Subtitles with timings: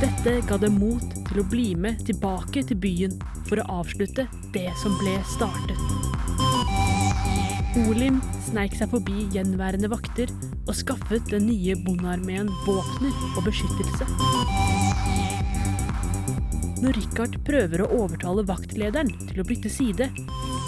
[0.00, 3.12] Dette ga dem mot til å bli med tilbake til byen
[3.46, 5.78] for å avslutte det som ble startet.
[7.84, 10.30] Olim sneik seg forbi gjenværende vakter
[10.64, 14.06] og skaffet den nye bondearmeen våpner og beskyttelse.
[16.82, 20.10] Når Richard prøver å overtale vaktlederen til å bytte side,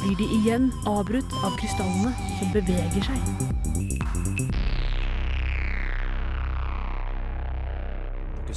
[0.05, 3.56] blir de igjen avbrutt av krystallene som beveger seg.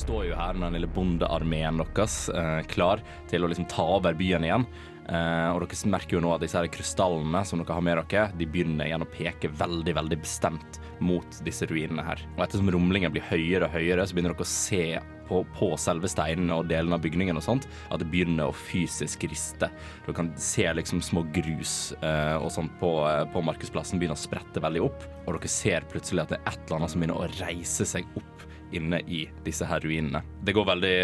[0.10, 4.16] Står jo her med den lille bondearmeen deres, eh, klar til å liksom ta over
[4.18, 4.66] byen igjen.
[5.10, 8.32] Eh, og dere merker jo nå at disse her krystallene som dere har med dere,
[8.38, 12.22] de begynner igjen å peke veldig veldig bestemt mot disse ruinene her.
[12.38, 14.84] Og ettersom rumlingen blir høyere og høyere, så begynner dere å se
[15.30, 19.28] på, på selve steinene og delene av bygningen og sånt, at det begynner å fysisk
[19.30, 19.70] riste.
[20.08, 24.26] Dere kan se liksom små grus eh, og sånt på, eh, på markedsplassen begynner å
[24.26, 27.22] sprette veldig opp, og dere ser plutselig at det er et eller annet som begynner
[27.22, 30.22] å reise seg opp inne i disse her ruinene.
[30.46, 30.98] Det går veldig,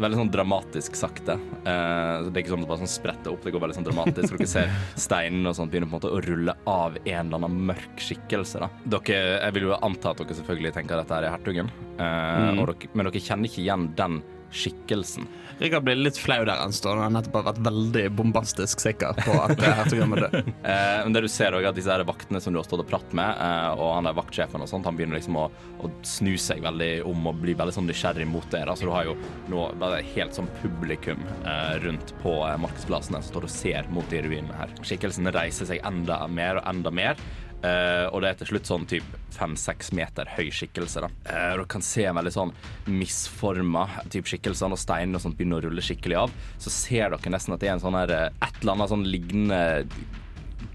[0.00, 1.36] veldig sånn dramatisk sakte.
[1.36, 3.88] Eh, det er ikke sånn at det bare sånn spretter opp, det går veldig sånn
[3.88, 4.36] dramatisk.
[4.36, 4.76] Dere ser
[5.06, 8.62] steinene og sånt begynner på en måte å rulle av en eller annen mørk skikkelse.
[8.64, 8.70] Da.
[8.98, 12.70] Dere, jeg vil jo anta at dere selvfølgelig tenker at dette er hertugen, eh, og
[12.72, 14.22] dere, men dere kjenner ikke igjen den
[14.54, 15.26] skikkelsen.
[15.58, 16.98] Rikard blir litt flau der han står.
[16.98, 20.30] Han har nettopp vært veldig bombastisk sikker på at hertugen må dø.
[20.64, 23.12] Eh, men det du ser også at disse vaktene som du har stått og pratet
[23.16, 25.46] med, eh, og han der vaktsjefen og sånt, han begynner liksom å,
[25.84, 28.74] å snu seg veldig om og bli veldig sånn nysgjerrig mot dere.
[28.76, 29.16] Så du har jo
[29.52, 29.66] nå
[30.14, 34.58] helt sånn publikum eh, rundt på eh, markedsplassene som står og ser mot de ruinene
[34.58, 34.74] her.
[34.82, 37.20] Skikkelsen reiser seg enda mer og enda mer.
[37.64, 41.04] Eh, og det er til slutt sånn typ fem-seks meter høy skikkelse.
[41.06, 41.08] da.
[41.24, 42.52] Uh, og du kan se en veldig sånn
[42.92, 46.34] misforma type skikkelse og steinene og sånt begynner å rulle skikkelig av.
[46.60, 49.08] Så ser dere nesten at det er en sånn her, eh, et eller annet sånn
[49.08, 49.62] lignende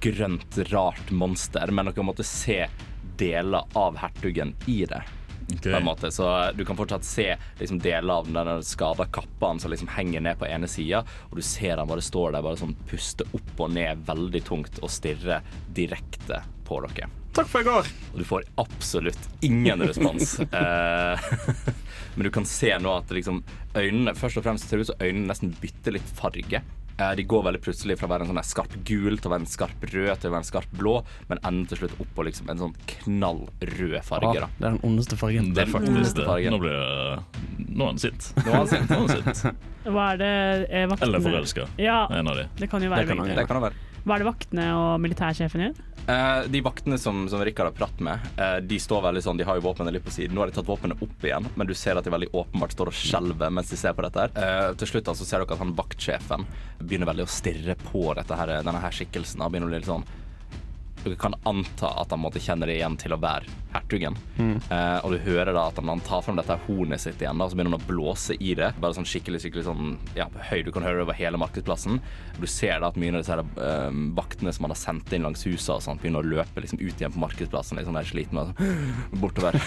[0.02, 2.64] grønt, rart monster, men dere måtte se
[3.20, 5.04] deler av hertugen i det.
[5.82, 10.22] Måte, så Du kan fortsatt se liksom, deler av den skada kappa som liksom henger
[10.22, 13.66] ned på ene sida, og du ser han bare står der bare sånn puster opp
[13.66, 15.42] og ned veldig tungt og stirrer
[15.74, 17.10] direkte på dere.
[17.34, 17.88] Takk for i går.
[18.14, 20.38] Og du får absolutt ingen respons.
[20.54, 21.30] Eh,
[22.16, 23.44] Men du kan se nå at liksom,
[23.78, 26.60] øynene først og fremst ser ut som øynene nesten bytter litt farge.
[27.00, 29.46] Eh, De går veldig plutselig fra å være en sånn skarp gul til å være
[29.46, 30.96] en skarp rød til å være en skarp blå,
[31.30, 34.34] men ender til slutt opp på liksom en sånn knallrød farge.
[34.34, 34.50] Ah, da.
[34.58, 35.54] det er den ondeste fargen.
[35.56, 36.02] Det er faktisk Mm.
[36.02, 36.52] neste fargen.
[36.58, 38.32] Nå blir det Nå er han sint.
[38.36, 38.90] Nå er han sint.
[38.90, 39.66] Nå er han sint.
[39.86, 40.34] Hva er det
[40.82, 41.68] er vaktene Eller forelska.
[41.80, 42.48] Ja, En av de.
[42.58, 43.28] det kan jo Det være kan.
[43.28, 43.86] Det kan det være.
[44.10, 45.82] Hva er det vaktene og militærsjefen gjør?
[46.10, 49.46] Eh, de vaktene som, som Rikard har pratet med, eh, de står veldig sånn, de
[49.46, 50.34] har jo våpenet litt på siden.
[50.34, 52.90] Nå har de tatt våpenet opp igjen, men du ser at de veldig åpenbart står
[52.90, 54.24] og skjelver mens de ser på dette.
[54.26, 54.34] her.
[54.34, 56.48] Eh, til slutt altså, ser dere at han vaktsjefen
[56.80, 59.46] begynner veldig å stirre på dette her, denne her skikkelsen.
[59.46, 60.08] Han begynner å bli litt sånn
[61.04, 64.16] dere kan anta at han måtte kjenne det igjen til å være hertugen.
[64.74, 67.48] Eh, og du hører da at han, han tar frem dette hornet sitt igjen, da,
[67.50, 68.72] så begynner han å blåse i det.
[68.82, 70.64] Bare sånn skikkelig skikkelig sånn, ja, høy.
[70.66, 72.02] Du kan høre det over hele markedsplassen.
[72.40, 75.28] Du ser da at mye av disse her, eh, vaktene som han har sendt inn
[75.28, 77.80] langs huset, og sånt, begynner å løpe liksom, ut igjen på markedsplassen.
[77.80, 78.92] Liksom, der sliten og sånn,
[79.24, 79.60] bortover.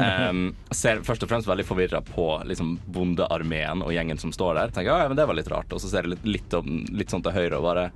[0.00, 0.42] um,
[0.82, 4.74] ser først og fremst veldig forvirra på liksom, bondearmeen og gjengen som står der.
[4.74, 5.72] Tenker ja, men det var litt rart.
[5.76, 6.60] Og så ser jeg litt, litt,
[6.96, 7.90] litt sånn til høyre og bare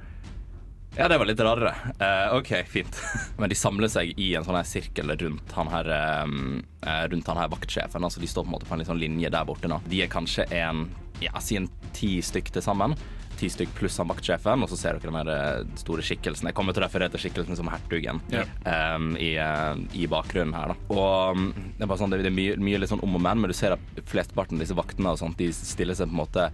[0.96, 1.74] ja, det var litt rarere.
[2.00, 3.02] Uh, OK, fint.
[3.38, 7.38] Men de samler seg i en sånn her sirkel rundt han her, eh, rundt han
[7.38, 8.04] her vaktsjefen.
[8.04, 9.78] Altså, de står på en måte på en litt sånn linje der borte nå.
[9.90, 10.88] De er kanskje en
[11.20, 12.96] ja, si en ti stykk til sammen.
[13.40, 16.50] Ti stykk pluss han vaktsjefen, og så ser dere den eh, store skikkelsen.
[16.50, 18.50] Jeg kommer til å referere til skikkelsen som hertugen yeah.
[18.96, 20.74] um, i, eh, i bakgrunnen her.
[20.74, 20.76] Da.
[20.92, 21.48] Og mm,
[21.78, 23.78] det er sånn, det er mye, mye litt sånn om og men, men du ser
[23.78, 26.50] at flesteparten av disse vaktene og sånt, de stiller seg på en måte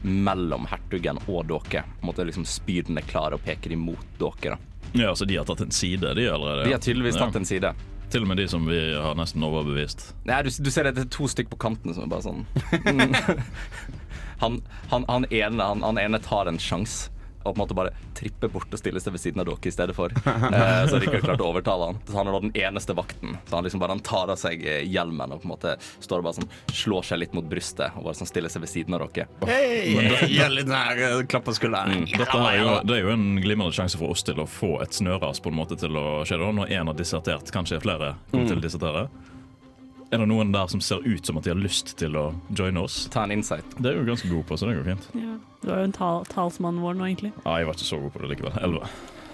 [0.00, 1.84] mellom hertugen og dere.
[2.00, 4.56] På en måte liksom Spydene klare og peker imot dere.
[4.56, 4.58] da.
[4.92, 6.64] Ja, så de har tatt en side, de allerede?
[6.64, 7.26] De har tydeligvis ja.
[7.26, 7.74] tatt en side.
[8.10, 10.08] Til og med de som vi har nesten overbevist.
[10.26, 12.42] Nei, du, du ser det, det er to stykker på kanten som er bare sånn
[14.40, 14.60] han,
[14.90, 17.10] han, han, ene, han, han ene tar en sjanse.
[17.40, 19.72] Og på en måte bare tripper bort og stiller seg ved siden av dere i
[19.72, 20.12] stedet for.
[20.50, 21.98] Eh, så Rikard klarte å overtale han.
[22.08, 23.36] Så han er da den eneste vakten.
[23.48, 26.20] Så han liksom bare han tar av seg eh, hjelmen og på en måte står
[26.20, 28.96] og bare sånn slår seg litt mot brystet og bare sånn stiller seg ved siden
[28.96, 29.28] av dere.
[29.48, 30.28] Hei!
[30.34, 32.04] Gjør litt nær eh, klapp på skulderen.
[32.10, 34.96] Dette er jo, det er jo en glimrende sjanse for oss til å få et
[35.00, 37.54] snøras på en måte til å skje når én har dissertert.
[37.54, 39.06] Kanskje flere kommer til å dissertere.
[40.10, 42.82] Er det noen der som ser ut som at de har lyst til å joine
[42.82, 43.04] oss?
[43.14, 43.76] Ta en insight.
[43.78, 45.08] Det er jo ganske god på, så det går fint.
[45.14, 45.36] Ja.
[45.60, 47.30] Du er jo en tal talsmannen vår nå, egentlig.
[47.44, 48.56] Ja, jeg var ikke så god på det likevel.
[48.64, 48.90] Elleve.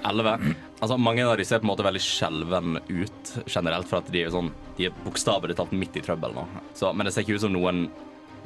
[0.06, 0.50] 11.
[0.80, 4.20] Altså, mange av de ser på en måte veldig skjelven ut generelt, for at de
[4.20, 6.44] er jo sånn De er bokstavelig talt midt i trøbbel nå.
[6.76, 7.86] Så, men det ser ikke ut som noen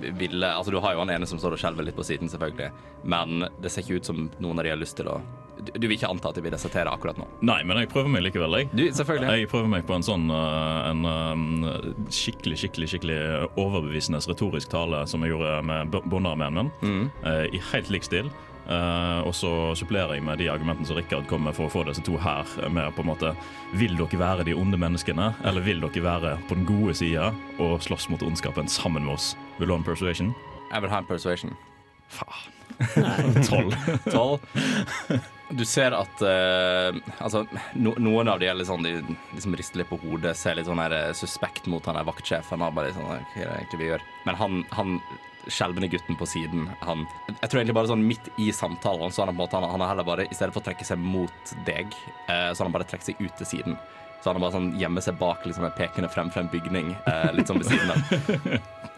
[0.00, 2.70] ville Altså, du har jo han ene som står og skjelver litt på siden, selvfølgelig,
[3.10, 5.18] men det ser ikke ut som noen av de har lyst til å
[5.60, 7.26] Du, vil ikke anta at de vil desertere akkurat nå?
[7.46, 8.68] Nei, men jeg prøver meg likevel, jeg.
[8.72, 9.40] Du, selvfølgelig.
[9.42, 13.18] Jeg prøver meg på en sånn uh, en, um, skikkelig, skikkelig skikkelig
[13.60, 17.10] overbevisende retorisk tale som jeg gjorde med bondearmeen min, Mm.
[17.52, 18.30] i helt lik stil.
[18.70, 21.82] Uh, og så supplerer jeg med de argumentene som Rikard kom med for å få
[21.88, 23.32] disse to her med på en måte
[23.80, 27.80] Vil dere være de onde menneskene, eller vil dere være på den gode sida og
[27.82, 29.32] slåss mot ondskapen sammen med oss?
[29.58, 30.30] Vil du ha en persuasion?
[30.70, 31.56] Jeg vil ha en persuasion.
[33.50, 34.40] Tolv.
[35.50, 35.56] 12.
[35.58, 37.44] Du ser at uh, altså,
[37.74, 38.94] no, noen av de er litt sånn De
[39.34, 42.62] liksom rister litt på hodet, ser litt sånn her eh, suspekt mot han der vaktsjefen.
[42.62, 44.06] Og bare sånn, hva er det egentlig vi gjør?
[44.28, 44.96] Men han, han
[45.48, 49.32] skjelvende gutten på siden han, Jeg tror egentlig bare sånn midt i samtalen Så han,
[49.34, 51.88] måte, han, han er heller bare I stedet for å trekke seg mot deg,
[52.28, 53.80] uh, så han bare trukket seg ut til siden.
[54.20, 56.92] Så han har bare sånn gjemmer seg bak liksom, en pekende frem for en bygning,
[57.08, 58.80] uh, litt sånn ved siden av.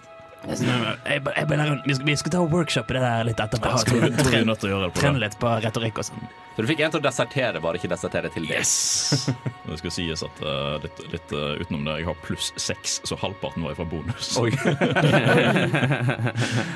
[0.43, 1.47] Jeg, jeg, jeg
[1.87, 3.75] vi, skal, vi skal ta workshop i det der litt etterpå.
[3.77, 6.01] Jeg tror, tror vi er nødt til å gjøre det på Trene litt på retorikk
[6.03, 6.25] og sånn.
[6.53, 8.67] Så du fikk en til å desertere, bare ikke desertere til deg.
[9.73, 13.17] Det skal sies at uh, litt, litt uh, utenom det, jeg har pluss seks, så
[13.17, 14.35] halvparten var fra bonus.
[14.43, 14.51] Oi.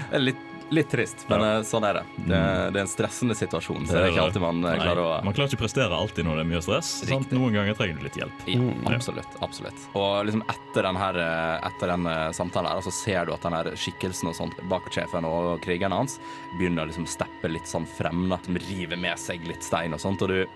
[0.06, 1.58] Det er litt, litt trist, men Ja.
[1.58, 2.02] eh, sånn er det.
[2.26, 2.40] det.
[2.72, 5.24] Det er en stressende situasjon, så det er ikke alltid man eh, Nei, klarer å
[5.24, 6.90] Man klarer ikke å prestere alltid når det er mye stress.
[7.30, 8.32] Noen ganger trenger du litt hjelp.
[8.46, 9.36] ja, absolutt.
[9.40, 9.86] absolutt.
[9.94, 12.04] Og liksom etter den, her, eh, etter den
[12.34, 15.94] samtalen her, så ser du at den her skikkelsen og sånt bak sjefen og krigerne
[15.94, 16.18] hans
[16.58, 18.26] begynner å liksom steppe litt sånn frem.
[18.32, 20.22] At de river med seg litt stein og sånt.
[20.22, 20.46] Og du,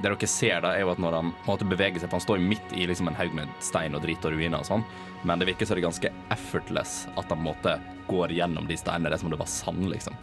[0.00, 2.40] det dere ser da, er jo at når han måte beveger seg, for han står
[2.40, 4.86] jo midt i liksom en haug med stein og drit og ruiner og sånn,
[5.22, 7.76] men det virker som det er ganske effortless at han på en måte
[8.08, 9.08] går gjennom de steinene.
[9.08, 10.16] Det er som om det var sand, liksom.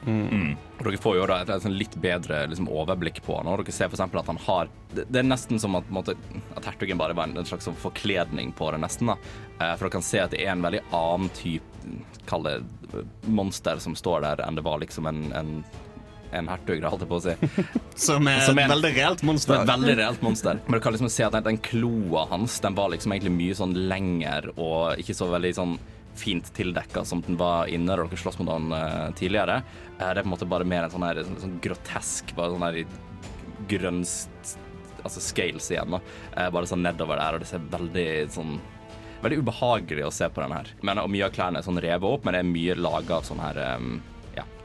[0.78, 3.48] Og dere får jo da et, et sånn litt bedre liksom, overblikk på han.
[3.48, 4.04] Og dere ser f.eks.
[4.04, 6.18] at han har det, det er nesten som at, måte,
[6.58, 9.14] at hertugen bare var en, en slags sånn forkledning på det, nesten.
[9.14, 9.18] da.
[9.60, 11.66] Eh, for dere kan se at det er en veldig annen type
[12.30, 12.60] Kall det
[13.26, 15.64] monster som står der, enn det var liksom en, en,
[16.32, 17.34] en hertug, holdt jeg på å si.
[18.08, 19.62] Som er Som er- et veldig reelt er monster.
[19.62, 20.60] et veldig reelt monster.
[20.68, 23.58] Men du kan liksom se at den, den kloa hans Den var liksom egentlig mye
[23.58, 25.78] sånn lenger og ikke så veldig sånn
[26.20, 29.62] fint tildekka som den var inne da dere sloss mot den uh, tidligere.
[30.00, 32.52] Uh, det er på en måte bare mer en sånn her sånn, sånn grotesk Bare
[32.56, 32.82] sånn her
[33.72, 34.02] grønn
[35.00, 36.02] Altså scales igjen, da.
[36.36, 38.58] Uh, bare sånn nedover der, og det ser veldig sånn
[39.24, 40.70] Veldig ubehagelig å se på den her.
[40.88, 43.26] Men, og mye av klærne er sånn revet opp, men det er mye laga av
[43.28, 43.98] sånn her um,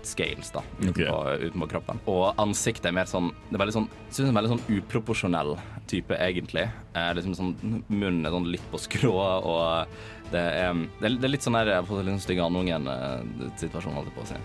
[0.09, 1.49] scales da, utenpå, okay.
[1.49, 2.01] utenpå kroppen.
[2.11, 4.79] Og ansiktet er mer sånn Det er veldig sånn, jeg synes er en veldig sånn
[4.79, 5.55] uproporsjonell
[5.91, 6.67] type, egentlig.
[6.95, 7.55] Eh, liksom sånn,
[7.89, 11.59] Munnen er sånn litt på skrå, og det er, det er, det er litt sånn
[11.59, 14.41] der Jeg har fått en stygge andungen-situasjon, holdt jeg på å si.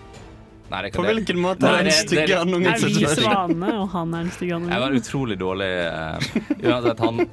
[0.70, 1.42] Nei, det er På hvilken det.
[1.42, 4.30] måte Nei, er den det- stygge andungen Er vi svanene, svane, og han er den
[4.36, 6.28] stygge Jeg var utrolig dårlig uh,
[6.62, 7.26] Uansett, han,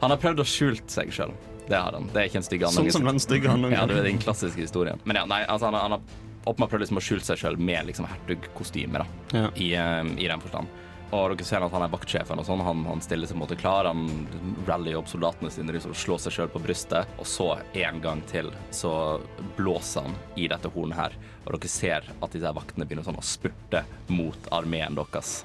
[0.00, 1.34] han har prøvd å skjult seg sjøl.
[1.68, 2.08] Det har han.
[2.12, 2.88] Det er ikke en stygg andung.
[2.88, 5.00] Sånn som den stygge Ja, det er den klassiske historien.
[5.04, 6.02] Men ja, nei, altså, han, han har
[6.46, 9.06] åpenbart prøvd liksom å skjule seg sjøl med liksom hertugkostyme, da,
[9.38, 9.50] Ja.
[9.56, 10.68] i, eh, i den forstand.
[11.14, 12.62] Og dere ser at han er vaktsjefen og sånn.
[12.64, 13.86] Han, han stiller seg på en måte klar.
[13.86, 14.26] Han
[14.66, 17.06] rallyer opp soldatene sine liksom, slår seg sjøl på brystet.
[17.22, 17.52] Og så
[17.84, 19.20] en gang til så
[19.56, 21.12] blåser han i dette hornet her.
[21.46, 25.44] Og dere ser at disse vaktene begynner sånn å spurte mot armeen deres.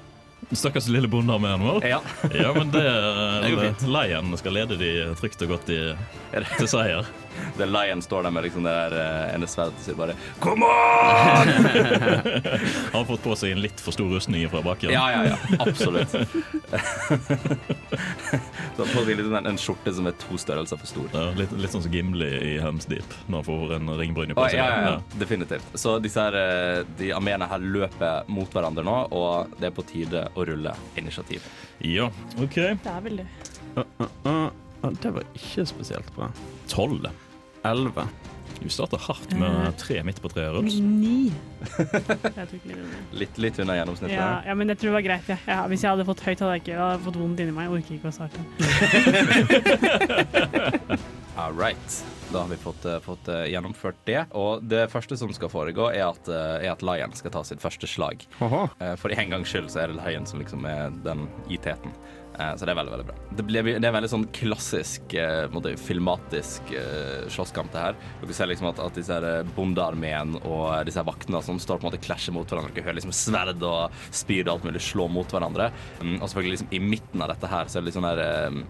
[0.56, 1.84] Stakkars lille bondearmeen vår.
[1.86, 2.00] Ja.
[2.34, 3.86] Ja, men det, er jo fint.
[3.92, 4.90] Leien skal lede de
[5.20, 5.78] trygt og godt i,
[6.56, 7.06] til seier.
[7.58, 10.66] The Lion står der med liksom det der eh, ene sverdet og sier bare Come
[10.66, 11.48] on!
[12.90, 14.92] Han har fått på seg en litt for stor rustning fra bakken.
[14.94, 15.36] Ja, ja, ja.
[15.58, 16.10] Absolutt.
[18.76, 21.08] så han får seg liksom en, en skjorte som er to størrelser for stor.
[21.14, 24.46] Ja, litt, litt sånn som Gimli i Helms Deep, når han får en ringbrynje på
[24.48, 24.58] seg.
[24.60, 25.18] ja, ja, ja.
[25.20, 25.66] Definitivt.
[25.78, 29.86] Så disse her, eh, de armeene her løper mot hverandre nå, og det er på
[29.88, 31.40] tide å rulle initiativ.
[31.84, 32.10] ja.
[32.40, 32.54] OK.
[32.54, 33.26] Det er veldig
[33.76, 34.50] Uh, uh, uh.
[34.80, 36.30] Det var ikke spesielt bra.
[36.70, 37.06] Tolv.
[37.68, 38.06] Elleve.
[38.60, 40.74] Vi starter hardt med tre midt på treet, Ruls.
[40.84, 41.32] Ni.
[43.20, 43.38] Litt.
[43.40, 44.16] Litt, under gjennomsnittet.
[44.18, 45.28] Ja, ja, men jeg tror det var greit.
[45.32, 45.36] Ja.
[45.48, 47.62] Ja, hvis jeg hadde fått høyt, hadde jeg ikke hadde fått vondt inni meg.
[47.70, 48.40] Jeg orker ikke å starte.
[51.40, 52.04] All right.
[52.32, 54.20] Da har vi fått, eh, fått eh, gjennomført det.
[54.38, 57.62] Og det første som skal foregå, er at, eh, er at Lion skal ta sitt
[57.64, 58.26] første slag.
[58.44, 61.90] Eh, For en gangs skyld så er det Lion som liksom er den i teten.
[61.90, 63.16] Eh, Så det er veldig, veldig bra.
[63.36, 67.98] Det, ble, det er veldig sånn klassisk, eh, måte, filmatisk eh, slåsskamp, det her.
[68.22, 71.86] Dere ser liksom at, at disse eh, bondearmeen og eh, disse vaktene som står på
[71.86, 72.72] en måte klasjer mot hverandre.
[72.76, 75.70] Dere hører liksom sverd og spyd og alt mulig slå mot hverandre.
[76.00, 78.62] Mm, og selvfølgelig liksom i midten av dette her så er det litt sånn eh,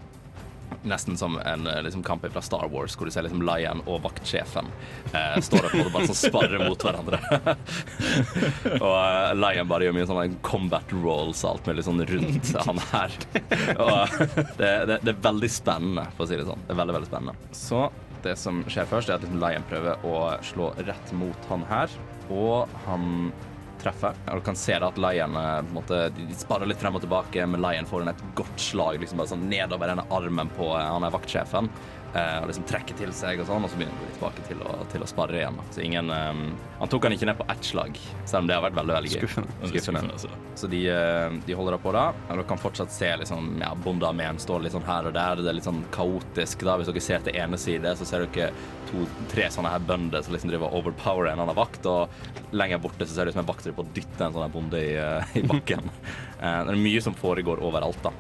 [0.83, 4.03] Nesten som en eh, liksom, kamp fra Star Wars, hvor du ser liksom Lion og
[4.05, 4.69] vaktsjefen
[5.13, 7.21] eh, står og en måte bare sånn sparrer mot hverandre.
[8.85, 12.85] og uh, Lion bare gjør mye sånne combat rolls og alt mulig sånn rundt han
[12.93, 13.19] her.
[13.77, 16.65] og eh, det, det, det er veldig spennende, for å si det sånn.
[16.67, 17.53] Det er veldig, veldig spennende.
[17.57, 17.85] Så
[18.25, 22.01] det som skjer først, er at liksom Lion prøver å slå rett mot han her,
[22.31, 23.33] og han
[23.83, 24.19] treffer.
[24.31, 27.89] Og du kan se da at Lion eh, sparer litt frem og tilbake, men Lion
[27.89, 31.15] får en et godt slag liksom bare sånn nedover denne armen på eh, han er
[31.15, 31.71] vaktsjefen.
[32.15, 34.47] Eh, og liksom trekker til seg og sånn, og så begynner han å gå tilbake
[34.49, 35.61] til å, til å spare igjen.
[35.75, 36.43] Så ingen um,
[36.81, 39.13] Han tok han ikke ned på ett slag, selv om det har vært veldig veldig
[39.13, 39.21] gøy.
[39.21, 39.57] Skuffende.
[39.61, 39.85] Skuffende.
[39.85, 40.33] skuffende, altså.
[40.61, 42.05] Så de, eh, de holder da på da.
[42.13, 45.41] Og dere kan fortsatt se liksom, ja, bondearmeen står litt sånn her og der.
[45.41, 46.65] Det er litt sånn kaotisk.
[46.69, 46.77] da.
[46.81, 48.51] Hvis dere ser til ene side, så ser dere
[48.91, 51.87] to-tre sånne her bønder som liksom driver og overpowerer en annen vakt.
[51.91, 54.37] Og lenger borte så ser det ut som en vakt driver på å dytte en
[54.37, 54.95] sånn her bonde i,
[55.41, 55.91] i bakken.
[56.41, 58.11] Det er mye som foregår overalt, da.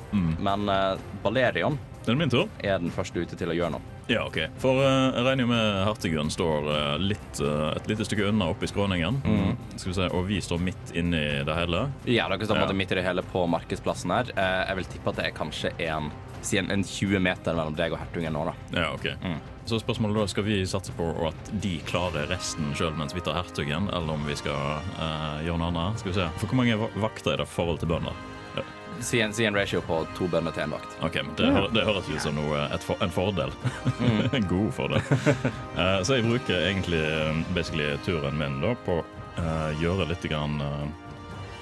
[0.44, 1.78] Men uh, Balerion
[2.10, 2.48] Det er min tur.
[2.58, 3.98] er den første ute til å gjøre noe.
[4.10, 4.40] Ja, ok.
[4.58, 8.48] For uh, jeg regner jo med hertugen står uh, litt, uh, et lite stykke unna
[8.50, 9.20] oppe i skråningen.
[9.76, 11.84] Skal vi se, Og vi står midt inni det hele.
[12.10, 12.72] Ja, dere står Ja.
[12.74, 14.32] midt i det hele på markedsplassen her.
[14.34, 18.02] Jeg vil tippe at det er kanskje en, en, en 20 meter mellom deg og
[18.02, 18.56] hertugen nå, da.
[18.74, 19.06] Ja, ok.
[19.70, 23.38] Så spørsmålet da, skal vi satse på at de klarer resten sjøl mens vi tar
[23.38, 24.82] hertugen, eller om vi skal
[25.46, 26.02] gjøre noe annet?
[26.02, 26.28] Skal vi se.
[26.42, 28.18] For hvor mange vakter er det i forhold til bønder?
[29.00, 30.96] Si en, si en ratio på to bønder til en vakt.
[31.06, 33.52] Ok, men det, hø- det høres ut som noe, et for, en fordel.
[34.36, 35.00] en god fordel.
[35.76, 39.04] Uh, så jeg bruker egentlig eh, basically turen min da på å
[39.80, 40.82] gjøre litt grann uh,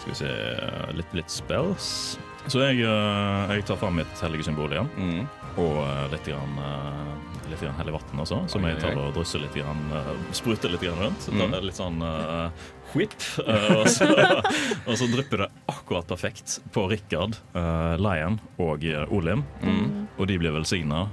[0.00, 2.18] Skal vi se eh, litt, litt spells.
[2.48, 4.88] Så jeg, eh, jeg tar fram mitt hellige symbol igjen.
[4.96, 5.26] Mm.
[5.60, 9.42] Og eh, litt, grann, eh, litt grann hellig vann også, som jeg tar og drysser
[9.42, 11.26] litt grann, eh, spruter litt grann rundt.
[11.28, 11.42] Mm.
[11.42, 12.64] Da er det litt sånn eh,
[12.96, 13.12] whip.
[13.44, 14.06] eh, og, så,
[14.88, 19.44] og så drypper det akkurat perfekt på Rikard, uh, Lion og eh, Olim.
[19.62, 20.06] Mm.
[20.18, 21.04] Og de blir velsigna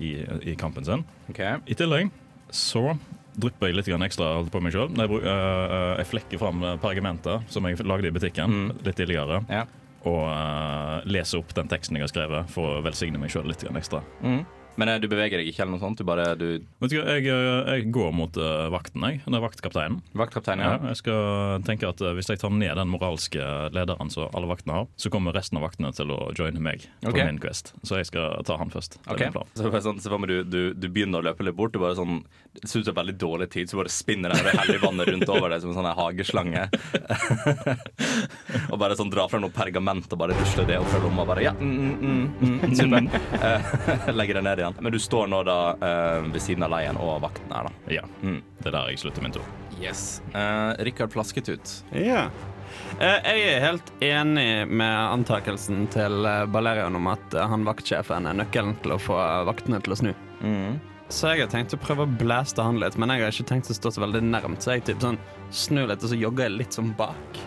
[0.00, 0.14] i,
[0.48, 1.02] i kampen sin.
[1.28, 1.58] Okay.
[1.68, 2.08] I tillegg
[2.54, 2.94] så
[3.36, 4.94] drypper jeg litt grann ekstra på meg sjøl.
[4.96, 5.32] Jeg, eh,
[5.76, 8.70] eh, jeg flekker fram eh, pergamenter som jeg lagde i butikken Mm.
[8.86, 9.42] litt tidligere.
[9.52, 9.66] Ja.
[10.08, 13.60] Og eh, leser opp den teksten jeg har skrevet, for å velsigne meg sjøl litt
[13.66, 14.00] grann ekstra.
[14.24, 14.46] Mm.
[14.80, 16.00] Men eh, du beveger deg ikke eller noe sånt?
[16.00, 16.46] Du bare du
[16.82, 19.22] Vet du hva, jeg, eh, jeg går mot eh, vakten, jeg.
[19.24, 20.00] Det er vaktkapteinen.
[20.16, 20.74] Vaktkapteinen, Ja.
[20.76, 20.92] ja.
[20.92, 23.42] jeg skal tenke at Hvis jeg tar ned den moralske
[23.74, 27.12] lederen som alle vaktene har, så kommer resten av vaktene til å joine meg på
[27.12, 27.28] okay.
[27.28, 27.72] min quest.
[27.86, 28.98] Så jeg skal ta han først.
[29.06, 29.54] Det plan.
[29.56, 31.74] Så sånn, så du, du, du begynner å løpe litt bort.
[31.74, 32.22] Du bare sånn,
[32.62, 35.52] det ser ut som veldig dårlig tid, så bare spinner det hellige vannet rundt over
[35.52, 36.66] deg som en sånn hageslange.
[38.70, 41.26] og bare sånn dra fra noe pergament og bare rusle det opp fra lomma.
[41.28, 43.20] Bare, ja, mm, mm, mm, mm, super.
[43.40, 44.78] Eh, Legger det ned igjen.
[44.80, 47.94] Men du står nå da eh, ved siden av leien og vakten her, da.
[48.00, 48.40] Ja, Mm.
[48.62, 49.44] Det er der jeg slutter min tur.
[49.78, 50.20] Yes.
[50.32, 51.70] Uh, Rikard Flasketut.
[51.94, 52.24] Ja.
[52.98, 58.38] Eh, Jeg er helt enig med antakelsen til Balerian om at eh, han vaktsjefen er
[58.40, 60.12] nøkkelen til å få vaktene til å snu.
[60.40, 60.78] Mm.
[61.08, 63.70] Så jeg har tenkt å prøve å blaste han litt, men jeg har ikke tenkt
[63.70, 64.62] å stå så veldig nærmt.
[64.64, 65.20] Så jeg typ sånn
[65.54, 67.38] snur litt, og så jogger jeg litt sånn bak.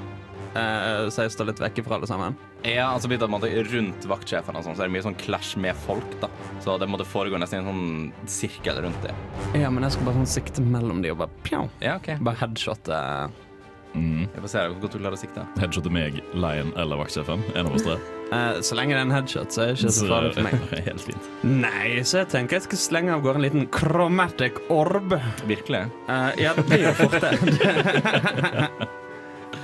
[0.57, 2.37] Eh, så jeg står litt vekke fra alle sammen.
[2.65, 5.75] Ja, altså man er Rundt vaktsjefen og sånn, så er det mye sånn clash med
[5.85, 6.07] folk.
[6.21, 6.29] da
[6.63, 9.13] Så det måtte foregå nesten i en sånn sirkel rundt det.
[9.59, 11.69] Ja, men jeg skal bare sånn sikte mellom de og bare pjau.
[11.83, 12.97] Ja, ok Bare headshotte.
[13.93, 14.27] Mm.
[14.27, 15.43] Jeg får se hvor godt du klarer å sikte.
[15.59, 17.43] Headshot til meg, Lion eller vaktsjefen.
[17.55, 17.97] En av oss tre.
[18.29, 20.67] Uh, så lenge det er en headshot, så er det ikke så farlig for meg.
[20.89, 21.29] Helt fint.
[21.47, 25.17] Nei, så jeg tenker jeg skal slenge av gårde en liten chromatic orb.
[25.49, 25.87] Virkelig?
[26.09, 27.33] Uh, ja, det blir jo fort det.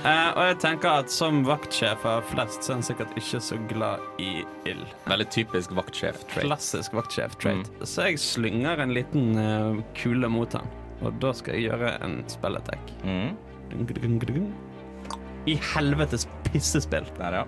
[0.02, 4.22] uh, og jeg tenker at som vaktsjefer flest, så er en sikkert ikke så glad
[4.22, 4.32] i
[4.66, 4.86] ild.
[5.06, 6.42] Veldig typisk vaktsjef-trait.
[6.48, 7.70] Klassisk vaktsjef-trait.
[7.86, 10.66] Så jeg slynger en liten eh, kule mot han.
[11.04, 12.94] Og da skal jeg gjøre en spilletek.
[13.04, 13.34] Mm.
[15.46, 17.06] I helvetes pissespill.
[17.18, 17.46] Der, ja.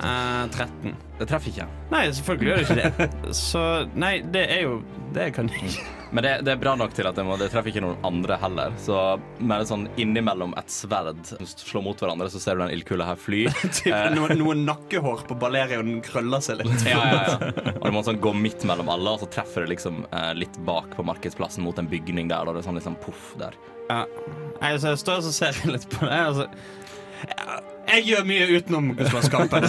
[0.00, 0.94] Uh, 13.
[1.18, 1.66] Det treffer ikke.
[1.92, 3.34] Nei, selvfølgelig gjør det ikke det.
[3.48, 3.62] Så
[3.96, 4.80] nei, det er jo
[5.16, 5.84] Det kan jeg ikke.
[6.16, 8.36] Men det, det er bra nok til at det, må, det treffer ikke noen andre
[8.40, 8.74] heller.
[8.80, 8.96] Så
[9.40, 13.08] med et sånn innimellom et sverd slå slår mot hverandre, så ser du den ildkula
[13.08, 13.46] her fly.
[13.78, 16.86] Typ, noe, noe nakkehår på den krøller seg litt.
[16.88, 17.52] Ja, ja, ja.
[17.74, 20.60] Og du må sånn gå midt mellom alle, og så treffer det liksom eh, litt
[20.68, 22.46] bak på markedsplassen mot en bygning der.
[22.46, 23.56] Og det er sånn liksom poff der.
[23.90, 24.04] Ja.
[24.60, 26.20] Nei, så jeg står og ser jeg litt på det.
[26.30, 26.48] Altså.
[27.86, 29.66] Jeg gjør mye utenom Gustavskampen.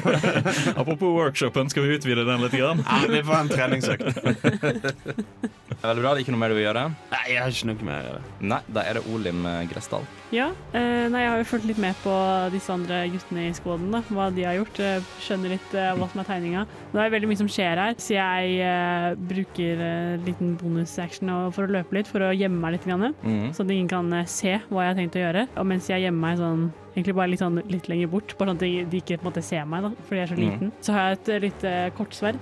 [0.80, 2.56] Apropos workshopen, skal vi utvide den litt?
[2.56, 2.80] Grann?
[2.86, 4.06] Ja, vi får en treningsøkt.
[5.84, 6.12] Veldig bra.
[6.14, 6.82] Det er ikke noe mer du vil gjøre?
[7.12, 8.20] Nei, jeg har ikke noe mer å gjøre.
[8.52, 10.06] Nei, da er det Olim eh, Gressdal.
[10.32, 12.14] Ja, eh, nei, jeg har jo fulgt litt med på
[12.54, 14.80] disse andre guttene i skåden, da, hva de har gjort.
[14.80, 16.62] Eh, skjønner litt eh, hva som er tegninga.
[16.94, 21.34] Det er veldig mye som skjer her, så jeg eh, bruker eh, en liten bonusaction
[21.52, 23.52] for å løpe litt, for å gjemme meg litt, grann, mm.
[23.52, 25.46] sånn at ingen kan eh, se hva jeg har tenkt å gjøre.
[25.60, 28.60] Og mens jeg gjemmer meg sånn Egentlig bare litt, sånn, litt lenger bort, bare sånn
[28.60, 30.52] at de, ikke på en måte ser meg, da, fordi jeg er så liten.
[30.54, 30.84] liten.
[30.86, 32.38] Så har jeg et eh, litt eh, kortsverd,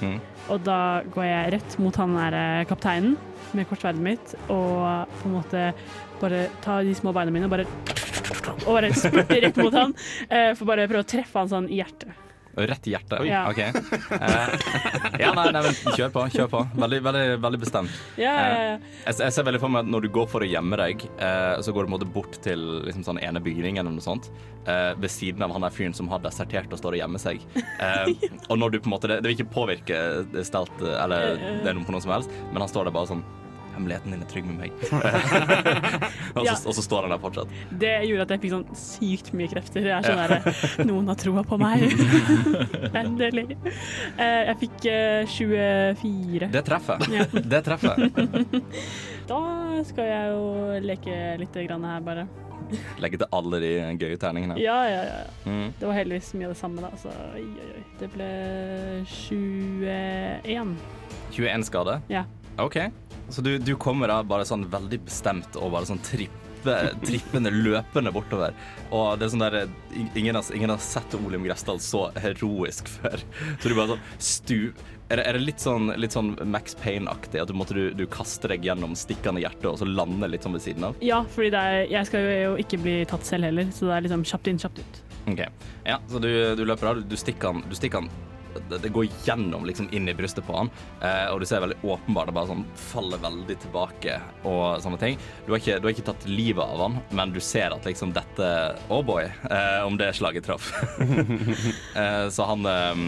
[0.00, 0.16] mm.
[0.54, 0.78] og da
[1.12, 3.18] går jeg rett mot han der eh, kapteinen
[3.54, 5.68] med kortsverdet mitt, og på en måte
[6.22, 7.68] bare ta de små beina mine og bare
[8.64, 9.92] og bare spurte rett mot han,
[10.56, 12.23] for bare å prøve å treffe han sånn i hjertet.
[12.54, 13.18] Rett i hjertet.
[13.20, 13.28] Oi.
[13.28, 13.44] Ja.
[13.50, 13.58] OK.
[13.58, 14.54] Eh,
[15.22, 16.24] ja, nei, nei, men kjør på.
[16.34, 16.62] Kjør på.
[16.78, 18.00] Veldig, veldig, veldig bestemt.
[18.20, 18.76] Ja, ja, ja.
[19.08, 21.54] Jeg, jeg ser veldig for meg at når du går for å gjemme deg, eh,
[21.64, 24.30] så går du på en måte bort til liksom, sånn ene bygningen eller noe sånt,
[24.70, 27.42] eh, ved siden av han der fyren som har desertert og står og gjemmer seg.
[27.58, 28.12] Eh,
[28.50, 29.96] og når du på en måte Det, det vil ikke påvirke
[30.46, 33.24] stelt eller det er noe på noe som helst, men han står der bare sånn
[33.74, 34.72] Hemmeligheten din er trygg med meg.
[36.36, 36.54] og, så, Ja.
[36.54, 37.54] og så står han der fortsatt.
[37.80, 39.88] Det gjorde at jeg fikk sånn sykt mye krefter.
[39.90, 41.84] Jeg er sånn der, Noen har troa på meg.
[43.02, 43.46] Endelig.
[44.16, 46.50] Eh, jeg fikk eh, 24.
[46.54, 47.04] Det treffer.
[47.12, 47.26] Ja.
[47.34, 48.08] Det treffer.
[49.28, 49.42] Da
[49.88, 52.26] skal jeg jo leke litt grann her, bare.
[53.02, 54.56] Legge til alle de gøye terningene.
[54.60, 55.18] Ja, ja, ja.
[55.44, 55.66] Mm.
[55.78, 56.90] Det var heldigvis mye av det samme, da.
[57.00, 57.82] Så oi, oi, oi.
[58.00, 58.28] Det ble
[59.10, 60.74] 21.
[61.36, 61.98] 21 skade?
[62.12, 62.24] Ja.
[62.58, 62.78] OK.
[63.28, 68.12] Så du, du kommer da bare sånn veldig bestemt og bare sånn trippe, trippende, løpende
[68.14, 68.54] bortover.
[68.94, 69.56] Og det er sånn der
[70.14, 73.22] Ingen ingen har sett Olim Gressdal så heroisk før.
[73.58, 74.58] Så du bare sånn stu...
[75.12, 77.36] Er det, er det litt sånn, litt sånn Max Payne-aktig?
[77.42, 80.56] At du, måtte, du, du kaster deg gjennom stikkende hjerte og så lander litt sånn
[80.56, 80.96] ved siden av?
[81.04, 84.24] Ja, fordi er, jeg skal jo ikke bli tatt selv heller, så det er liksom
[84.32, 85.02] kjapt inn, kjapt ut.
[85.34, 85.42] OK.
[85.84, 87.02] Ja, så du, du løper av.
[87.02, 88.08] Du, du stikker han, du stikker han
[88.70, 90.70] det, det går gjennom liksom inn i brystet på han,
[91.00, 95.20] eh, og du ser veldig åpenbart det bare sånn faller veldig tilbake og sånne ting.
[95.46, 98.14] Du har ikke, du har ikke tatt livet av han, men du ser at liksom
[98.16, 98.50] dette
[98.92, 100.72] Oh boy, eh, om det slaget traff.
[102.00, 103.06] eh, så han eh,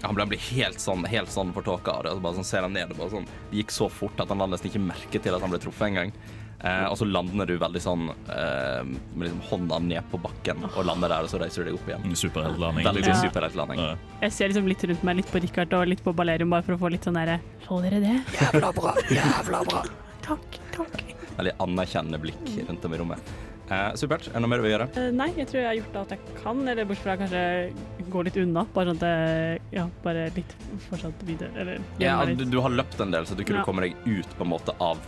[0.00, 2.12] han ble, helt sånn, helt sånn fortåka av det.
[2.12, 4.30] Og så bare sånn ser han ned, og bare sånn, det gikk så fort at
[4.32, 6.14] han nesten ikke merket til at han ble truffet engang.
[6.60, 10.82] Eh, og så lander du veldig sånn eh, med liksom hånda ned på bakken og
[10.84, 12.16] lander der, og så reiser du deg opp igjen.
[12.20, 12.84] Superheltlanding.
[12.84, 13.14] Veldig Ja.
[13.22, 13.80] superheltlanding.
[13.80, 13.94] Ja.
[14.26, 16.76] Jeg ser liksom litt rundt meg, litt på Richard og litt på Balerium, bare for
[16.76, 18.16] å få litt sånn derre Så dere det?
[18.36, 19.84] Jævla bra, jævla bra.
[20.30, 21.00] Takk, takk.
[21.38, 23.30] Veldig anerkjennende blikk rundt om i rommet.
[23.70, 24.26] Eh, supert.
[24.28, 24.86] Er det noe mer du vil gjøre?
[24.98, 28.24] Uh, nei, jeg tror jeg har gjort alt jeg kan, eller bortsett fra kanskje gå
[28.26, 28.64] litt unna.
[28.74, 30.54] Bare sånn at jeg, ja, bare litt
[30.90, 33.64] fortsatt videre, eller Ja, du, du har løpt en del, så du kunne Ja.
[33.64, 34.98] komme deg ut på en måte av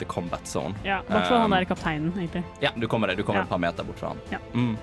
[0.00, 0.74] the combat zone.
[0.86, 2.44] Ja, Bort fra han Um, der kapteinen, egentlig.
[2.64, 3.48] Ja, du kommer, du kommer Ja.
[3.48, 4.20] et par meter bort fra han.
[4.32, 4.38] Ja.
[4.54, 4.74] Mm.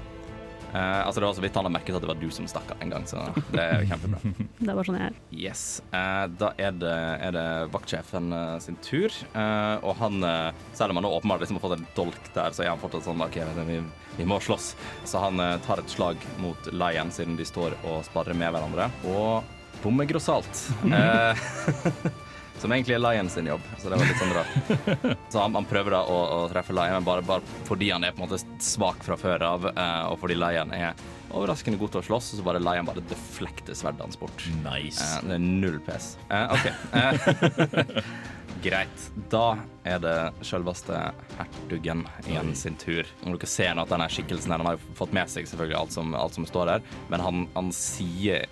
[0.67, 2.71] Uh, altså Det var så vidt han har merket at det var du som stakk
[2.73, 3.21] av en gang, så
[3.53, 4.19] det er jo kjempebra.
[4.59, 5.15] Det er bare sånn jeg er.
[5.31, 5.61] Yes.
[5.93, 9.13] Uh, da er det, er det vaktsjefen uh, sin tur.
[9.87, 10.19] Og han,
[10.75, 13.07] selv om han nå åpenbart liksom har fått en dolk der, så er han fortsatt
[13.07, 13.79] sånn OK, vi,
[14.17, 14.73] vi må slåss.
[15.07, 18.89] Så han tar et slag mot Lion, siden de står og sparrer med hverandre.
[19.13, 20.65] Og bommer grossalt.
[22.57, 25.17] Som egentlig er Lion sin jobb, så det var litt sånn rart.
[25.31, 28.15] Så han, han prøver da å, å treffe Lion, men bare, bare fordi han er
[28.15, 30.97] på en måte svak fra før av, eh, og fordi Lion er
[31.35, 34.47] overraskende god til å slåss, og så bare Lion bare deflekter sverdet hans bort.
[34.63, 35.03] Nice.
[35.03, 36.15] Eh, det er null pes.
[36.33, 36.67] Eh, OK.
[36.97, 38.01] Eh,
[38.65, 39.09] Greit.
[39.29, 40.15] Da er det
[40.45, 40.97] selveste
[41.37, 43.05] hertugen igjen sin tur.
[43.21, 45.77] Om dere ser nå at denne skikkelsen her, han har jo fått med seg selvfølgelig
[45.77, 48.47] alt som, alt som står der, men han, han sier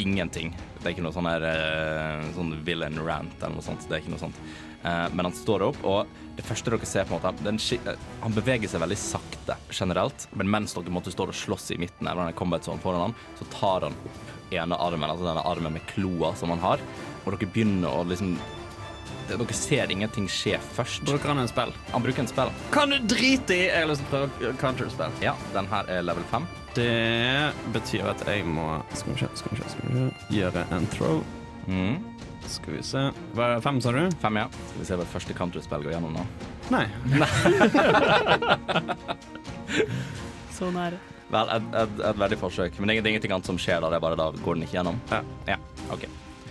[0.00, 0.52] ingenting.
[0.78, 3.84] Det er ikke noe sånn her eh, sånn villain rant eller noe sånt.
[3.88, 4.38] Det er ikke noe sånt.
[4.82, 7.98] Eh, men han står opp, og det første dere ser på en måte den, eh,
[8.22, 12.08] Han beveger seg veldig sakte generelt, men mens dere måtte stå og slåss i midten
[12.08, 15.72] av denne combat zone foran han, så tar han opp ene armen, altså denne armen
[15.72, 16.82] med kloa som han har,
[17.24, 18.36] og dere begynner å liksom
[19.28, 21.06] Dere ser ingenting skje først.
[21.06, 21.70] Bruker han en spill?
[21.92, 22.50] Han bruker en spill.
[22.74, 23.60] Kan du drite i?
[23.68, 25.14] Jeg har lyst til å prøve counterspill.
[25.22, 26.44] Ja, den her er level 5.
[26.72, 28.64] Det betyr at jeg må
[28.96, 30.04] Skal vi se, skal vi se, skal vi se.
[30.32, 31.18] Gjøre en throw.
[31.68, 31.98] Mm.
[32.48, 33.02] Skal vi se.
[33.36, 34.00] Hva er fem, sa du?
[34.22, 34.46] Fem, ja.
[34.70, 36.22] Skal vi se hva første counterspill går gjennom nå.
[36.72, 36.86] Nei.
[40.56, 40.98] Så nære.
[41.32, 42.72] Vel, et, et, et veldig forsøk.
[42.80, 43.92] Men det er, er ingenting annet som skjer da.
[43.92, 44.98] Det er bare da går den ikke gjennom.
[45.12, 45.20] Ja.
[45.54, 45.58] ja.
[45.94, 46.04] OK.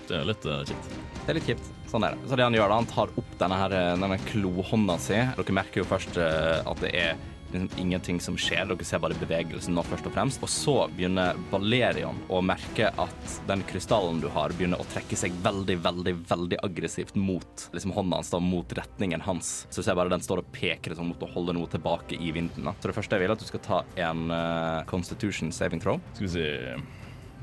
[0.07, 0.86] Det er litt uh, kjipt.
[1.21, 1.67] Det er litt kjipt.
[1.91, 2.21] Sånn er det.
[2.29, 5.19] Så det han gjør da, han tar opp denne, her, denne klohånda si.
[5.38, 7.12] Dere merker jo først uh, at det er
[7.53, 8.65] liksom ingenting som skjer.
[8.69, 10.43] Dere ser bare bevegelsen nå, først og fremst.
[10.43, 15.35] Og så begynner Balerion å merke at den krystallen du har, begynner å trekke seg
[15.43, 19.53] veldig, veldig veldig aggressivt mot liksom, hånda hans, da, mot retningen hans.
[19.69, 22.33] Så du ser bare den står og peker liksom, mot å holde noe tilbake i
[22.35, 22.67] vinden.
[22.67, 22.75] Da.
[22.79, 26.01] Så det første jeg vil, er at du skal ta en uh, Constitution saving throw.
[26.15, 26.49] Skal vi se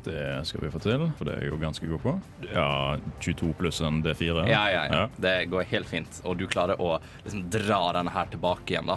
[0.08, 2.14] Det skal vi få til, for det er jeg jo ganske god på.
[2.48, 4.46] Ja, 22 pluss en D4.
[4.48, 5.02] Ja, ja, ja.
[5.20, 6.20] Det går helt fint.
[6.24, 6.94] Og du klarer å
[7.26, 8.96] liksom dra denne her tilbake igjen, da.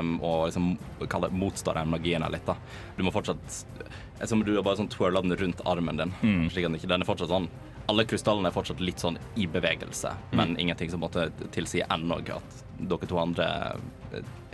[0.00, 0.72] Um, og liksom
[1.06, 2.58] kalle det motstå den magien her litt, da.
[2.98, 3.62] Du må fortsatt
[4.28, 6.12] som Du har bare sånn twirla den rundt armen din.
[6.52, 7.48] Slik at den er fortsatt sånn
[7.88, 12.60] Alle krystallene er fortsatt litt sånn i bevegelse, men ingenting som måtte tilsi ennå at
[12.78, 13.46] dere to andre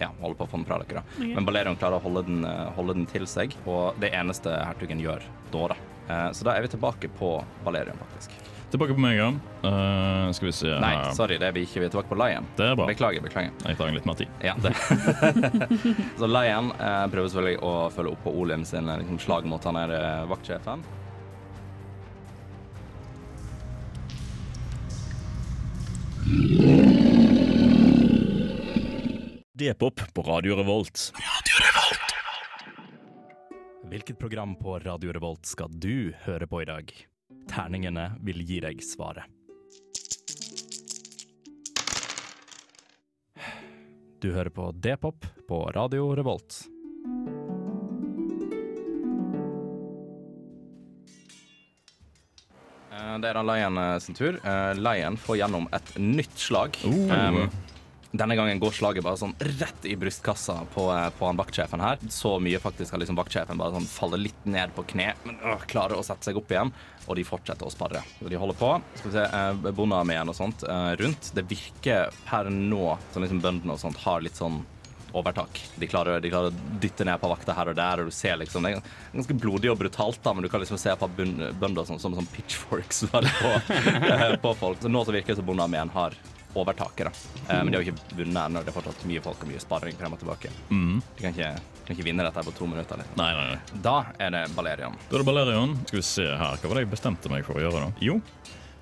[0.01, 1.03] ja, holder på å få den fra dere.
[1.03, 1.29] da.
[1.35, 5.01] Men Balerion klarer å holde den, eh, holde den til seg, og det eneste hertugen
[5.03, 5.79] gjør da, da.
[6.09, 8.31] Eh, Så da er vi tilbake på Balerion, faktisk.
[8.71, 9.29] Tilbake på meg, ja.
[9.63, 11.79] Uh, skal vi se Nei, sorry, det er vi ikke.
[11.81, 12.49] Vi er tilbake på Lion.
[12.59, 12.89] Det er bra.
[12.91, 13.55] Beklager, beklager.
[13.63, 14.33] Jeg tar litt mer tid.
[14.43, 14.75] Ja, det.
[16.19, 19.71] så Lion uh, prøver selvfølgelig å følge opp på Olim sin eh, liksom, slag mot
[19.71, 20.83] han her uh, vaktsjefen.
[29.59, 31.13] D-pop på Radio Revolt.
[33.89, 36.93] Hvilket program på Radio Revolt skal du høre på i dag?
[37.49, 39.25] Terningene vil gi deg svaret.
[44.21, 46.59] Du hører på D-pop på Radio Revolt.
[52.93, 54.37] Eh, Det er da Lion eh, sin tur.
[54.37, 56.77] Eh, Lion får gjennom et nytt slag.
[56.85, 57.09] Uh.
[57.09, 57.49] Um,
[58.21, 61.99] denne gangen går slaget bare sånn rett i brystkassa på, eh, på han vaktsjefen her.
[62.13, 65.67] Så mye faktisk at liksom vaktsjefen bare sånn faller litt ned på kne, men øh,
[65.71, 66.73] klarer å sette seg opp igjen.
[67.07, 68.03] Og de fortsetter å sparre.
[68.25, 68.71] Og de holder på.
[68.99, 71.33] Skal vi se, eh, Bondearmeen og sånt eh, rundt.
[71.37, 74.65] Det virker per nå som liksom bøndene og sånt har litt sånn
[75.17, 75.63] overtak.
[75.81, 78.37] De klarer, de klarer å dytte ned på vakta her og der, og du ser
[78.41, 78.83] liksom Det er
[79.15, 82.29] ganske blodig og brutalt, da, men du kan liksom se på bønder som, som, som
[82.35, 83.23] pitchforks på,
[84.13, 84.83] eh, på folk.
[84.83, 86.17] Så nå så virker det som bondearmeen har
[86.63, 87.13] overtaket, da.
[87.47, 88.63] Eh, Men de har jo ikke vunnet ennå.
[88.65, 90.53] Det er fortsatt mye folk og mye sparring frem og tilbake.
[90.71, 91.03] Mm.
[91.17, 91.51] De kan ikke,
[91.87, 93.03] kan ikke vinne dette på to minutter.
[93.03, 93.21] Liksom.
[93.21, 93.83] Nei, nei, nei.
[93.87, 94.97] Da er det Balerion.
[95.09, 95.77] Da er det Balerion.
[95.87, 96.57] Skal vi se her.
[96.63, 98.05] Hva var det jeg bestemte meg for å gjøre, da?
[98.05, 98.19] Jo,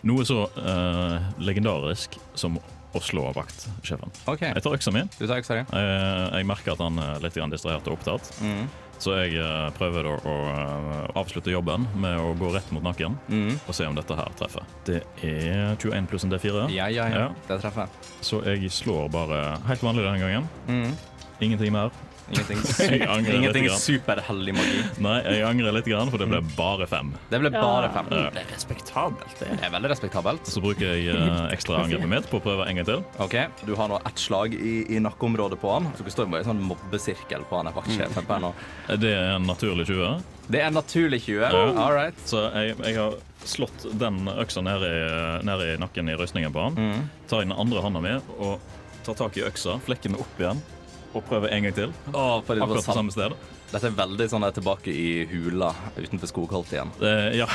[0.04, 2.58] noe så uh, legendarisk som
[2.94, 4.12] å slå vaktsjefen.
[4.30, 4.52] Okay.
[4.54, 5.02] Jeg tar øksa mi.
[5.18, 5.64] du tar øksa ja.
[5.66, 8.30] Jeg, jeg merker at han er litt distrahert og opptatt.
[8.44, 8.68] Mm.
[9.04, 13.18] Så jeg eh, prøver da å eh, avslutte jobben med å gå rett mot nakken
[13.28, 13.58] Mm.
[13.68, 14.64] og se om dette her treffer.
[14.86, 17.18] Det er 21 pluss en D4, Ja, ja, ja.
[17.26, 17.28] Ja.
[17.48, 17.88] Det treffer.
[18.24, 20.48] så jeg slår bare helt vanlig denne gangen.
[20.68, 20.94] Mm.
[21.44, 21.90] Ingenting mer.
[22.30, 22.60] Ingenting,
[23.34, 24.78] ingenting superhellig magi.
[25.04, 27.10] Nei, jeg angrer litt, grann, for det ble bare fem.
[27.30, 28.08] Det ble bare fem.
[28.14, 28.30] Ja.
[28.34, 29.50] Det er respektabelt, det.
[29.60, 30.48] Det er veldig respektabelt.
[30.48, 33.02] Så bruker jeg eh, ekstra angrepet mitt på å prøve en gang til.
[33.24, 33.36] OK,
[33.68, 35.90] du har nå ett slag i, i nakkeområdet på han.
[35.98, 38.40] Så du står bare i en sånn mobbesirkel på han Mm.
[38.40, 38.50] nå.
[39.00, 40.22] Det er en naturlig 20.
[40.48, 41.40] Det er en naturlig 20.
[41.42, 41.62] Ja.
[41.80, 42.16] All right.
[42.28, 44.94] Så jeg, jeg har slått den øksa ned i,
[45.44, 46.78] ned i nakken i røysningen på han.
[46.78, 47.04] Mm.
[47.28, 48.60] Tar i den andre hånda mi og
[49.04, 50.62] tar tak i øksa, flekker meg opp igjen
[51.14, 51.94] og prøve en gang til.
[52.10, 53.34] På det, Akkurat på samme sted.
[53.70, 56.92] Dette er veldig sånn der tilbake i hula utenfor Skogholt igjen.
[57.00, 57.48] Det, ja.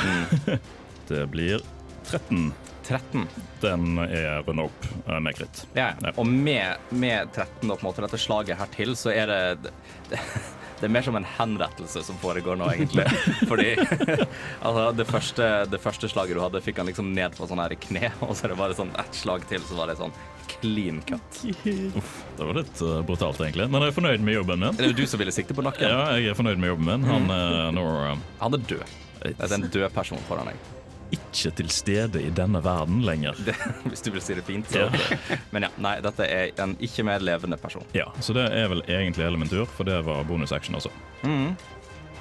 [1.10, 1.62] det blir
[2.08, 2.50] 13.
[2.90, 3.26] 13.
[3.60, 5.64] Den er runda opp eh, med kritt.
[5.76, 5.92] Ja.
[6.02, 6.14] Ja.
[6.16, 9.42] Og med, med 13 og på en måte dette slaget her til, så er det
[9.62, 9.70] det,
[10.80, 13.06] det er mer som en henrettelse som foregår nå, egentlig.
[13.50, 17.62] Fordi altså, det, første, det første slaget du hadde, fikk han liksom ned på sånn
[17.62, 20.14] her kne, og så er det bare sånn ett slag til, så var det sånn
[20.60, 21.40] clean cut.
[21.64, 23.68] Det var litt uh, brutalt, egentlig.
[23.70, 24.76] Men jeg er fornøyd med jobben min.
[24.76, 25.88] Det er jo du som ville sikte på nakken.
[25.88, 27.06] Ja, jeg er fornøyd med jobben min.
[27.10, 28.84] Han er nå uh, Han er død.
[29.22, 30.68] Det er en død person foran deg.
[31.10, 33.34] ikke til stede i denne verden lenger.
[33.44, 33.56] Det,
[33.90, 34.68] hvis du vil si det fint.
[34.70, 34.84] Så.
[34.86, 35.18] Ja.
[35.52, 37.82] Men ja, nei, dette er en ikke mer levende person.
[37.96, 40.92] Ja, Så det er vel egentlig hele min tur, for det var bonus action, altså.
[41.26, 41.56] Mm.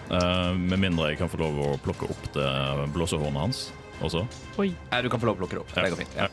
[0.09, 2.47] Uh, med mindre jeg kan få lov å plukke opp det
[2.95, 3.59] blåsehornet hans
[4.01, 4.23] også.
[4.57, 4.71] Oi.
[4.89, 5.75] Nei, Du kan få lov å plukke det opp.
[5.75, 6.17] Det går fint.
[6.17, 6.27] Ja.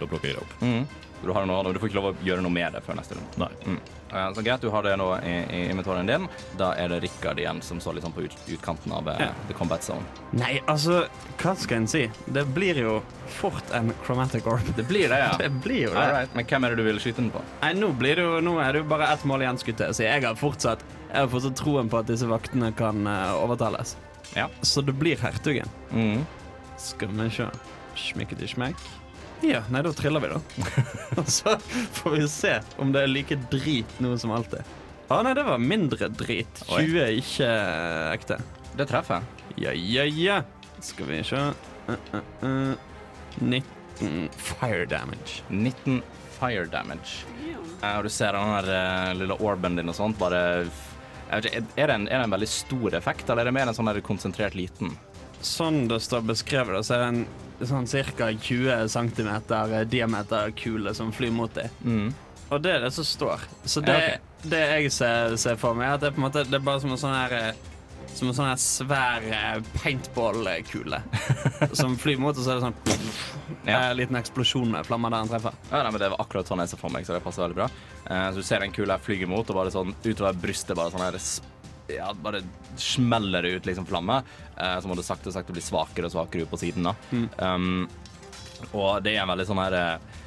[0.00, 0.98] Da plukker jeg det opp.
[1.20, 1.26] Mhm.
[1.26, 3.16] Du, har det nå, du får ikke lov å gjøre noe med det før neste
[3.18, 3.40] runde.
[3.42, 3.50] Nei.
[3.66, 3.80] Mm.
[4.34, 6.26] Så greit, du har det nå i, i inventorien din.
[6.58, 9.30] Da er det Rikard igjen som står sånn på ut, utkanten av eh, Ja.
[9.46, 10.02] the combat zone.
[10.34, 11.04] Nei, altså,
[11.38, 12.06] hva skal en si?
[12.26, 12.96] Det blir jo
[13.38, 14.66] fort en chromatic orb.
[14.76, 15.30] Det blir det, ja.
[15.44, 16.06] Det blir jo det.
[16.10, 16.34] Right.
[16.34, 17.44] Men hvem er det du vil skyte den på?
[17.62, 19.84] Nei, nå, blir det jo, nå er det jo bare ett mål igjen, skutt.
[19.94, 23.96] Så jeg har fortsatt jeg har fortsatt troen på at disse vaktene kan uh, overtales.
[24.36, 24.46] Ja.
[24.62, 25.66] Så det blir hertugen.
[25.90, 26.22] Mm.
[26.78, 27.48] Skal vi se.
[27.98, 28.78] Smikketi smekk.
[29.46, 30.40] Ja, nei, da triller vi, da.
[31.20, 31.56] Og så
[31.96, 34.76] får vi se om det er like drit nå som alltid.
[35.10, 36.62] Å nei, det var mindre drit.
[36.68, 38.38] 20 er ikke eh, ekte.
[38.78, 39.24] Det treffer.
[39.58, 40.42] Ja, ja, ja.
[40.84, 41.50] Skal vi se
[41.90, 42.74] Uh, uh, uh.
[43.40, 45.40] 19 fire damage.
[45.48, 46.02] 19
[46.36, 47.24] fire damage.
[47.48, 47.96] Ja.
[47.96, 50.68] og du ser den der eh, lille orben din og sånt bare
[51.30, 53.76] ikke, er, det en, er det en veldig stor effekt, eller er det mer en
[53.76, 54.92] sånn konsentrert liten?
[55.40, 58.30] Sånn det står beskrevet, så er det en sånn ca.
[58.32, 59.30] 20 cm
[59.88, 61.70] diameter kule som flyr mot deg.
[61.84, 62.10] Mm.
[62.50, 63.44] Og det er det som står.
[63.64, 64.16] Så det, Ja,
[64.50, 66.98] det jeg ser, ser for meg, er at det måte Det er bare som en
[66.98, 67.58] sånn her eh,
[68.16, 70.98] Som en sånn svær eh, paintball-kule
[71.80, 73.90] som flyr mot, og så er det sånn Ja.
[73.90, 75.54] En liten eksplosjon med flammer der han treffer.
[75.70, 77.60] Ja, nei, men Det var akkurat sånn jeg ser for meg, så det passer veldig
[77.60, 77.70] bra.
[78.08, 81.04] Uh, så Du ser den her flyge mot, og bare sånn utover brystet bare sånn
[81.04, 81.20] her
[81.96, 82.42] ja, bare
[82.80, 84.20] smeller det ut liksom flamme.
[84.56, 86.90] Eh, må det sakte sakte bli svakere og svakere ut på siden.
[86.90, 86.94] da.
[87.38, 87.88] Um,
[88.76, 90.18] og det er en veldig sånn her eh,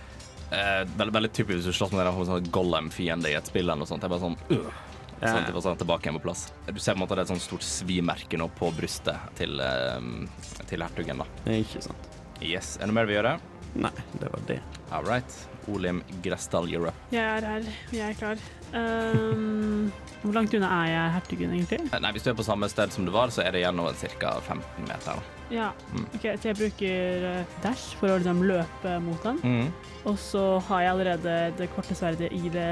[0.53, 3.83] eh, veldig, veldig typisk hvis du slåss med en sånn Gollum-fiende i et spill eller
[3.83, 4.03] noe sånt.
[4.03, 4.81] Det er bare sånn uh,
[5.21, 6.45] sånn, til det var sånn tilbake igjen på plass.
[6.67, 9.59] Du ser på en måte det er et sånt stort svimerke nå på brystet til,
[9.63, 11.23] eh, til hertugen.
[11.23, 11.57] da.
[11.59, 12.11] Ikke sant.
[12.41, 12.75] Yes.
[12.77, 13.33] Er det noe mer vi gjør?
[13.73, 14.61] Nei, det var det.
[14.91, 15.52] All right.
[15.71, 16.95] Olim Gressdal, Europe.
[17.11, 17.69] Jeg er her.
[17.91, 18.37] Jeg er klar.
[18.73, 19.91] Um,
[20.23, 21.79] hvor langt unna er jeg hertugen, egentlig?
[21.93, 23.89] Eh, Nei, Hvis du er på samme sted som du var, så er det gjennom
[24.19, 24.31] ca.
[24.47, 25.19] 15 meter.
[25.53, 25.67] Ja.
[25.93, 26.05] Mm.
[26.15, 29.67] OK, så jeg bruker eh, dash for å liksom løpe mot den.
[30.09, 32.69] Og så har jeg allerede det korte sverdet i det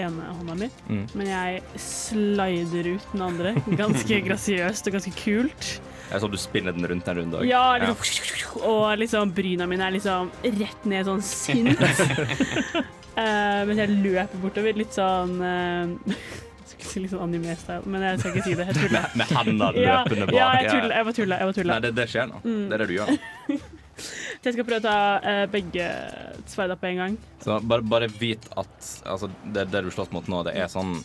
[0.00, 1.04] ene hånda mi, Mm.
[1.14, 3.54] men jeg slider ut den andre.
[3.78, 5.74] Ganske grasiøst og ganske kult.
[6.04, 7.46] Det er sånn du spinner den rundt en runde òg.
[7.48, 11.80] Ja, liksom, og liksom bryna mine er liksom rett ned sånn sint.
[11.80, 16.18] uh, mens jeg løper bortover litt sånn uh,
[16.74, 18.66] skulle si litt sånn anime-style, men jeg skal ikke si det.
[18.70, 19.06] Jeg tuller.
[19.06, 20.36] Med, med hendene løpende bak.
[20.36, 20.94] ja, jeg tuller.
[20.94, 21.38] Jeg var tulla.
[21.38, 22.42] Jeg bare Nei, det, det skjer nå.
[22.44, 22.60] Mm.
[22.60, 23.58] Det er det du gjør nå.
[23.94, 25.88] Så jeg skal prøve å ta uh, begge
[26.50, 27.18] sverda på en gang.
[27.44, 30.98] Så bare, bare vit at altså, det, det du slåss mot nå, det er sånn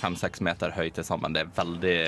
[0.00, 1.36] fem-seks meter høy til sammen.
[1.36, 1.98] Det er veldig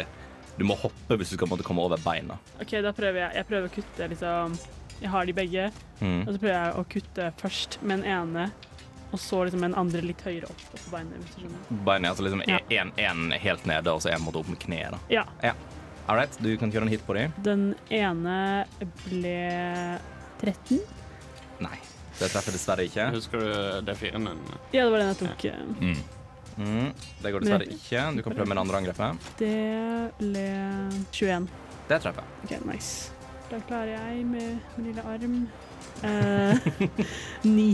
[0.58, 2.36] Du må hoppe hvis du skal komme over beina.
[2.60, 3.34] OK, da prøver jeg.
[3.40, 4.58] Jeg prøver å kutte liksom
[5.02, 6.20] Jeg har de begge, Mm.
[6.28, 8.52] og så prøver jeg å kutte først med den ene,
[9.12, 11.18] og så liksom med den andre litt høyere opp på beinet.
[11.18, 11.84] Hvis du skjønner.
[11.84, 12.58] Beina altså liksom Ja.
[13.40, 14.90] helt nede, og så én måte opp med kneet.
[14.92, 14.98] da.
[15.42, 15.52] Ja.
[16.08, 17.32] All right, du kan kjøre en hit på dem.
[17.42, 18.66] Den ene
[19.08, 19.98] ble
[20.40, 20.80] 13.
[21.60, 21.78] Nei.
[22.18, 23.10] Det treffer dessverre ikke.
[23.14, 24.38] Husker du D4-en din?
[24.72, 25.44] Ja, det var den jeg tok.
[25.44, 25.52] Ja.
[25.80, 26.02] Mm.
[26.56, 26.90] Mm.
[27.22, 28.04] Det går dessverre ikke.
[28.16, 29.30] Du kan prøve med det andre angrepet.
[29.40, 29.52] Det
[30.18, 30.46] ble
[31.12, 31.48] 21.
[31.88, 32.28] Det treffer.
[32.44, 33.12] OK, nice.
[33.50, 35.40] Da klarer jeg med min lille arm
[36.08, 36.70] eh,
[37.56, 37.72] Ni.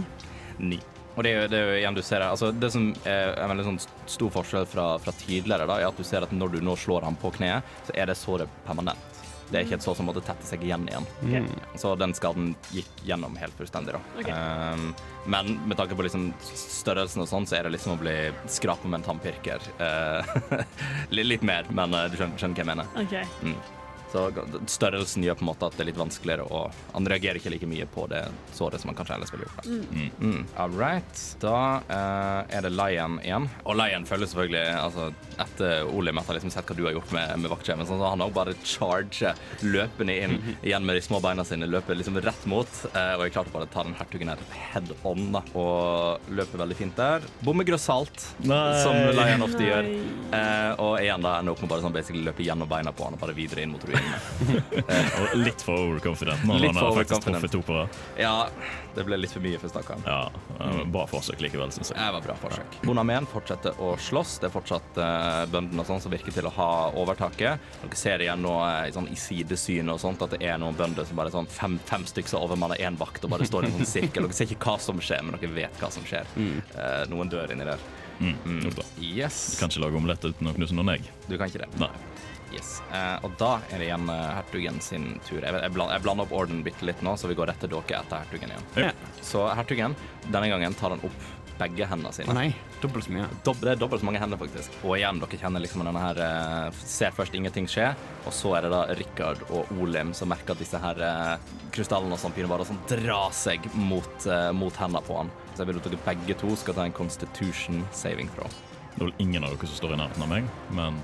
[0.58, 0.80] Ni.
[1.18, 3.64] Og det det er jo igjen du ser her, altså Det som er en veldig
[3.66, 6.76] sånn stor forskjell fra, fra tidligere, da, er at du ser at når du nå
[6.78, 9.17] slår ham på kneet, så er det såret permanent.
[9.48, 11.06] Det er ikke et sår som måtte tette seg igjen igjen.
[11.24, 11.78] Okay.
[11.80, 13.96] Så den skaden gikk gjennom helt fullstendig.
[13.96, 14.02] da.
[14.20, 14.34] Okay.
[14.34, 14.92] Um,
[15.28, 18.16] men med tanke på liksom størrelsen og sånn, så er det liksom å bli
[18.50, 19.64] skrapet med en tannpirker.
[19.78, 20.24] Uh,
[21.14, 22.94] litt, mer, men uh, du skjønner, skjønner hva jeg mener.
[23.04, 23.76] OK.
[24.12, 24.30] Så
[24.66, 27.68] størrelsen gjør på en måte at det er litt vanskeligere, og han reagerer ikke like
[27.68, 28.22] mye på det
[28.56, 29.58] såret som han kanskje ellers ville gjort.
[29.60, 29.68] da.
[29.68, 30.10] Mm.
[30.18, 30.46] Mm.
[30.56, 31.24] All right.
[31.42, 33.48] Da uh, er det Lion igjen.
[33.64, 35.10] Og Lion følger selvfølgelig altså,
[35.44, 38.12] Etter Olim at har liksom sett hva du har gjort med, med vaktsjefen, sånn, så
[38.14, 39.34] han har bare charge
[39.66, 43.34] løpende inn igjen med de små beina sine, løper liksom rett mot, Uh, og jeg
[43.34, 44.40] klarte bare å ta den hertugen her
[44.72, 47.24] head on, da, og løper veldig fint der.
[47.44, 49.90] Bommer grossalt, som Lion ofte gjør.
[50.32, 53.16] Uh, og igjen da ender opp med bare sånn basically løpe gjennom beina på han
[53.16, 53.97] og bare videre inn mot ruinene.
[55.18, 57.98] Og litt for overconfident når Litt han har faktisk truffet to på rad.
[58.20, 58.34] Ja,
[58.96, 60.02] det ble litt for mye for stakkaren.
[60.06, 61.98] Ja, bra forsøk likevel, syns jeg.
[62.00, 62.78] Det var bra forsøk.
[62.88, 64.38] Bonamen fortsetter å slåss.
[64.42, 67.68] Det er fortsatt uh, bøndene og sånn som virker til å ha overtaket.
[67.84, 70.76] Dere ser igjen nå eh, i sånn, i sidesynet og sånt at det er noen
[70.78, 73.68] bønder som bare er sånn fem, fem stykker som overmanner én vakt og bare står
[73.68, 74.26] i en sånn sirkel.
[74.26, 76.26] Dere ser ikke hva som skjer, men dere vet hva som skjer.
[76.38, 77.86] Uh, noen dør inni der.
[78.18, 78.34] Mm.
[78.44, 78.70] Mm.
[78.98, 79.58] Yes.
[79.60, 81.06] Kan ikke lage omelett uten å knuse noen egg.
[81.28, 81.70] Du kan ikke det.
[81.78, 81.92] Nei.
[82.54, 82.78] Yes.
[82.92, 85.40] Eh, og da er det igjen eh, hertugen sin tur.
[85.42, 87.72] Jeg, jeg, bland, jeg blander opp orden bitte litt nå, så vi går rett til
[87.72, 88.70] dere etter hertugen igjen.
[88.88, 88.92] Ja.
[89.24, 89.96] Så hertugen,
[90.28, 91.26] denne gangen tar han opp
[91.58, 92.34] begge hendene Å sine.
[92.36, 93.26] nei, dobbelt så mye.
[93.46, 94.74] Dob det er dobbelt så mange hender, faktisk.
[94.84, 97.90] Og igjen, dere kjenner liksom denne her eh, Ser først ingenting skje,
[98.24, 102.14] og så er det da Rikard og Olim som merker at disse her eh, krystallene
[102.14, 105.30] og sånn begynner bare å sånn dra seg mot, uh, mot hendene på han.
[105.52, 108.50] Så jeg vil at dere begge to skal ta en constitution saving throw.
[108.94, 110.98] Det er vel ingen av dere som står i nærheten av meg, men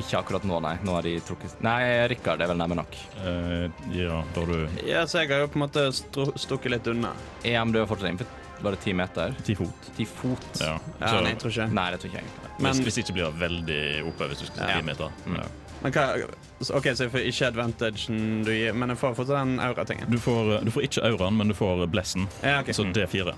[0.00, 0.74] Ikke akkurat nå, nei.
[0.82, 2.96] Nå har de trukket Nei, Rikard er vel nærme nok.
[3.22, 7.12] eh, ja, da du Ja, så jeg har jo på en måte stukket litt unna.
[7.46, 8.26] Ja, men du er fortsatt innenfor
[8.64, 9.34] bare ti meter.
[9.44, 9.90] ti fot.
[9.96, 10.44] Ti fot.
[10.60, 10.78] Ja.
[11.00, 11.68] Ja, Så, nei, jeg tror ikke.
[11.74, 12.30] Nei, det tror ikke jeg.
[12.58, 14.80] Men, hvis, hvis ikke blir det veldig oppe, hvis du skal si Ja.
[14.80, 15.10] ti meter.
[15.26, 15.36] Mm.
[15.36, 15.46] Ja.
[15.82, 16.04] men hva
[16.78, 20.08] OK, så jeg får ikke advantagen du gir, men jeg får fortsatt den aura-tingen.
[20.10, 22.72] Du, får, du får ikke auraen, men du får blessen, Ja, ok.
[22.72, 23.28] så D4.
[23.28, 23.34] Eh,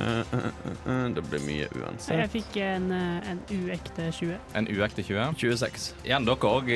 [0.00, 0.48] eh, eh,
[0.92, 2.16] eh, det blir mye uansett.
[2.18, 4.36] jeg fikk en, en uekte 20.
[4.58, 5.34] En uekte 20.
[5.40, 5.86] 26.
[6.08, 6.70] Igjen, dere òg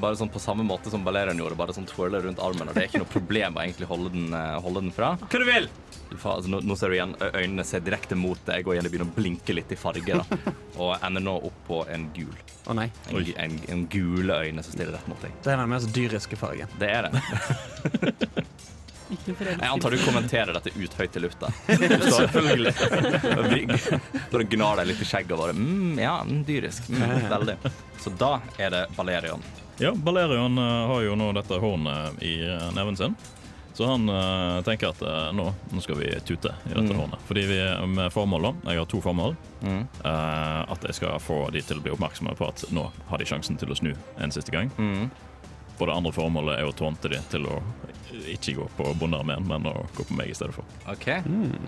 [0.00, 2.68] bare sånn på samme måte som Balerian gjorde, bare sånn twirler rundt armen.
[2.70, 4.30] Og det er ikke noe problem å egentlig holde den,
[4.64, 5.14] holde den fra.
[5.26, 5.68] Hva du vil?
[6.18, 8.90] Fa- altså, nå, nå ser du igjen øynene ser direkte mot deg, og igjen det
[8.94, 10.16] begynner å blinke litt i farge.
[10.18, 12.32] da Og ender nå opp på en gul.
[12.70, 12.88] Å nei.
[13.10, 15.34] En, en, en gule øyne som stiller rett mot deg.
[15.44, 16.70] Det er den mest dyriske fargen.
[16.80, 18.46] Det er det.
[19.10, 21.50] Jeg antar du kommenterer dette ut høyt i lufta.
[21.66, 22.72] Selvfølgelig.
[24.28, 26.88] Står du gnar deg litt i skjegget og bare mm, Ja, mm, dyrisk.
[26.92, 27.56] Mm, veldig.
[28.00, 29.42] Så da er det Balerion.
[29.80, 33.14] Ja, Balerion eh, har jo nå dette hornet i eh, neven sin.
[33.74, 35.00] Så han eh, tenker at
[35.36, 36.98] nå, nå skal vi tute i dette Mm.
[36.98, 37.22] hornet.
[37.28, 38.52] Fordi vi med formål, da.
[38.74, 39.36] Jeg har to formål.
[39.64, 39.82] Mm.
[40.04, 43.28] eh, at jeg skal få de til å bli oppmerksomme på at nå har de
[43.28, 44.70] sjansen til å snu en siste gang.
[44.78, 45.10] Mm.
[45.80, 47.56] Og det andre formålet er å tånte de til å
[48.34, 50.64] ikke gå på bondearmeen, men å gå på meg i stedet for.
[50.90, 51.06] OK.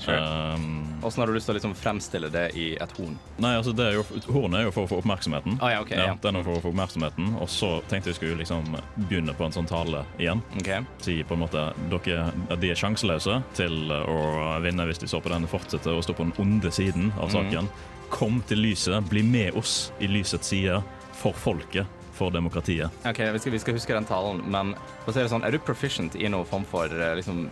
[0.02, 0.18] Sure.
[0.54, 3.18] Um, Åssen har du lyst til å liksom fremstille det i et horn?
[3.42, 5.58] nei, altså det er jo, Hornet er jo for å få oppmerksomheten.
[5.60, 6.14] Ah, ja, okay, Ja, Ja.
[6.22, 8.64] den er for å få oppmerksomheten Og så tenkte jeg skulle liksom
[9.08, 10.42] begynne på en sånn tale igjen.
[10.58, 10.86] ok.
[11.02, 15.22] Si på en måte dere, at de er sjanseløse til å vinne hvis de står
[15.22, 17.52] på den fortsetter å stå på den onde siden av saken.
[17.52, 17.68] saken.
[18.10, 20.82] Kom til lyset, bli med oss i lysets side.
[21.12, 22.90] For folket, for demokratiet.
[23.08, 25.54] Ok, vi skal, vi skal huske den talen, men for å si det sånn, er
[25.54, 27.46] du proficient i noen form for eh, liksom,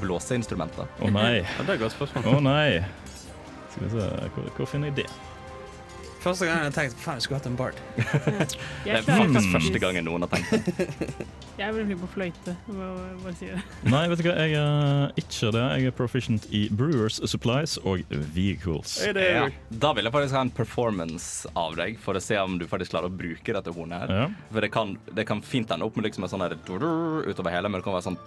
[0.00, 0.88] blåseinstrumenter?
[1.04, 2.28] Å nei, Ja, det er et godt spørsmål.
[2.34, 2.84] å nei.
[3.74, 5.08] Skal vi se, hvor, hvor finner jeg det?
[6.18, 7.76] Første gang jeg tenkte faen, jeg skulle hatt en bard.
[7.94, 9.52] Det er faktisk Mm.
[9.54, 10.88] første gangen noen har tenkt det.
[11.58, 12.54] jeg vil bli på fløyte.
[12.68, 13.58] Bare si det.
[13.90, 15.64] Nei, vet du hva, jeg er ikke det.
[15.82, 18.98] Jeg er proficient i Brewers Supplies og Vehicles.
[19.04, 19.48] Ja.
[19.82, 22.94] Da vil jeg faktisk ha en performance av deg, for å se om du faktisk
[22.94, 24.14] klarer å bruke dette hornet her.
[24.22, 24.28] Ja.
[24.54, 27.80] For det kan, det kan fint ende opp med liksom en sånn utover hele, men
[27.80, 28.20] det kan være sånn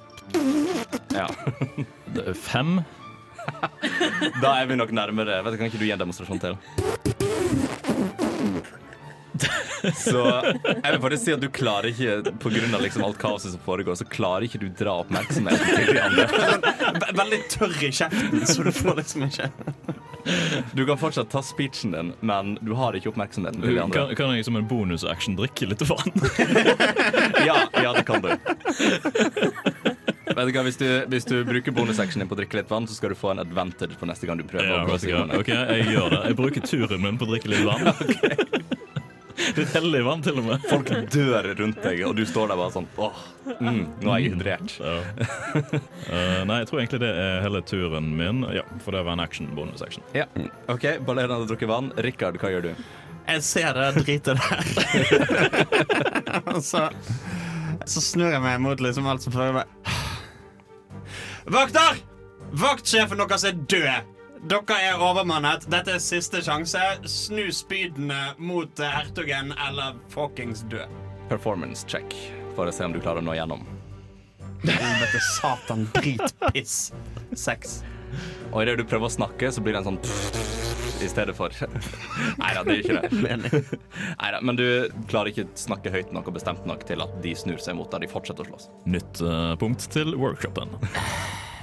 [1.21, 1.27] Ja.
[2.15, 2.81] Det er fem.
[4.43, 5.41] Da er vi nok nærmere.
[5.45, 7.30] Vet du, Kan ikke du gi en demonstrasjon til?
[9.97, 13.55] Så jeg vil bare si at du klarer ikke På grunn av liksom alt kaoset
[13.55, 16.27] som foregår, så klarer ikke du dra oppmerksomheten til de andre.
[17.21, 19.49] Veldig tørr i kjeften, så du får liksom ikke
[20.77, 24.05] Du kan fortsatt ta speechen din, men du har ikke oppmerksomheten til de andre.
[24.11, 26.13] Kan, kan jeg som en bonusaction drikke litt vann?
[27.47, 28.29] Ja, ja det kan du.
[30.31, 32.87] Vet du hva, hvis du, hvis du bruker bonusactionen din på å drikke litt vann,
[32.87, 34.69] så skal du få en advantage på neste gang du prøver.
[34.69, 35.23] Ja, å vet blåse du i hva.
[35.25, 35.41] hornet.
[35.41, 36.21] OK, jeg gjør det.
[36.29, 38.77] Jeg bruker turen min på å drikke litt vann.
[39.57, 40.65] Litt heldig vann, til og med.
[40.69, 43.21] Folk dør rundt deg, og du står der bare sånn Åh,
[43.59, 44.75] mm, nå er jeg hydrert.
[44.81, 44.95] Ja.
[46.11, 48.43] Uh, nei, jeg tror egentlig det er hele turen min.
[48.55, 50.05] Ja, For det var en action, bonus action.
[50.17, 50.27] Ja.
[50.71, 51.91] OK, Ballerina hadde drukket vann.
[52.05, 52.71] Rikard, hva gjør du?
[53.31, 54.39] Jeg ser det dritet der.
[56.55, 56.87] Og så,
[57.85, 59.99] så snur jeg meg mot liksom alt som fører meg.
[61.51, 62.01] Vakter!
[62.51, 64.10] Vaktsjefen deres er død!
[64.41, 65.67] Dere er overmannet.
[65.69, 66.81] Dette er siste sjanse.
[67.05, 70.81] Snu spydene mot eh, hertugen eller fuckings dø.
[71.29, 72.15] Performance check
[72.55, 73.61] for å se om du klarer å nå gjennom.
[74.65, 76.91] Helvete, satan, dritpiss.
[77.37, 77.81] Sex.
[78.51, 80.01] Og idet du prøver å snakke, så blir det en sånn
[81.01, 81.53] i stedet for
[82.41, 83.61] Nei da, det er ikke det.
[84.21, 84.65] Neida, men du
[85.09, 87.89] klarer ikke å snakke høyt nok og bestemt nok til at de snur seg mot
[87.93, 88.05] deg.
[88.05, 88.67] De fortsetter å slåss.
[88.89, 90.77] Nytt uh, punkt til workshopen.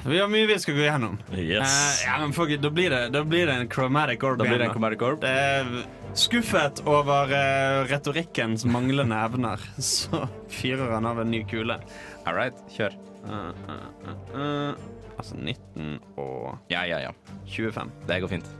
[0.06, 1.16] Vi har mye vi skal gå gjennom.
[1.32, 1.72] Yes.
[1.72, 4.61] Uh, ja, men fuck da blir det, da blir det en chromatic orb Da blir
[4.61, 5.22] det en chromatic Orb.
[5.22, 5.72] Det er
[6.18, 11.80] skuffet over uh, retorikkens manglende evner, så fyrer han av en ny kule.
[12.26, 12.94] All right, kjør.
[13.26, 14.94] Uh, uh, uh, uh.
[15.18, 17.11] Altså 19 og Ja, ja, ja.
[17.50, 17.90] 25.
[18.06, 18.50] Det går fint.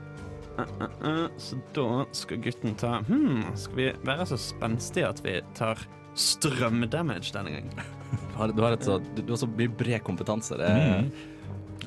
[0.59, 1.29] Uh, uh, uh.
[1.39, 5.79] Så da skal gutten ta hmm, Skal vi være så spenstige at vi tar
[6.19, 7.98] strømdamage denne gangen?
[8.11, 10.57] Du har, du har, så, du, du har så mye bred kompetanse.
[10.61, 11.11] Det Mm.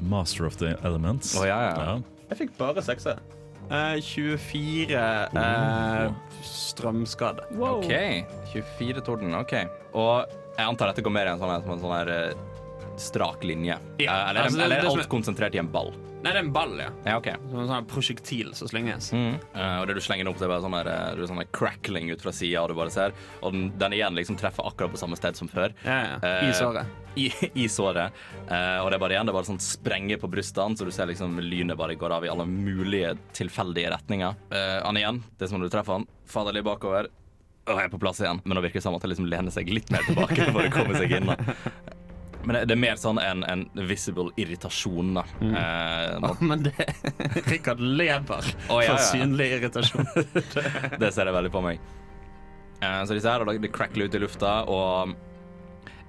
[0.10, 1.36] Master of the Elements.
[1.38, 1.96] Å, ja, ja.
[2.32, 3.20] Jeg fikk bare sekser.
[3.72, 4.98] Uh, 24
[5.38, 6.12] eh,
[6.44, 7.46] strømskade.
[7.56, 7.80] Wow.
[7.84, 8.26] OK.
[8.54, 9.36] 24 torden.
[9.38, 9.54] OK.
[9.94, 10.26] Og
[10.58, 12.34] jeg antar dette går mer i en sånn, her- en sånn her eh,
[13.02, 13.76] strak linje.
[14.00, 15.92] Ja, Eh, eller altså, det- eller det er alt er- konsentrert i en ball?
[16.22, 16.90] Nei, det er en ball, ja.
[17.04, 17.34] Ja, okay.
[17.50, 19.08] Som en sånn prosjektil som slynges.
[19.12, 19.40] Mm.
[19.56, 21.42] Uh, og det du slenger den opp, det er bare sånn her, eh, det sånn
[21.52, 23.12] crackling ut fra sida, og du bare ser.
[23.42, 25.74] Og den, den igjen liksom treffer akkurat på samme sted som før.
[25.84, 26.16] Ja, ja.
[26.22, 26.86] Uh, I såret.
[27.18, 27.26] I,
[27.64, 28.14] i såret.
[28.46, 30.92] Uh, og det er bare igjen, det er bare sånn sprenger på brystene, så du
[30.94, 34.36] ser liksom lynet bare går av i alle mulige tilfeldige retninger.
[34.86, 37.10] Han igjen, det er som om du treffer han, fader litt bakover,
[37.66, 38.42] og er på plass igjen.
[38.46, 40.72] Men nå virker det som at han liksom lener seg litt mer tilbake for å
[40.72, 41.26] komme seg inn.
[41.34, 41.36] da.
[42.44, 45.26] Men det, det er mer sånn en, en visible irritasjon, da.
[45.42, 46.88] Eh, oh, men det
[47.52, 50.08] Rikard lever oh, ja, ja, for synlig irritasjon.
[51.02, 51.82] Det ser jeg veldig på meg.
[52.82, 55.14] Eh, så disse her, de det crackler ut i lufta, og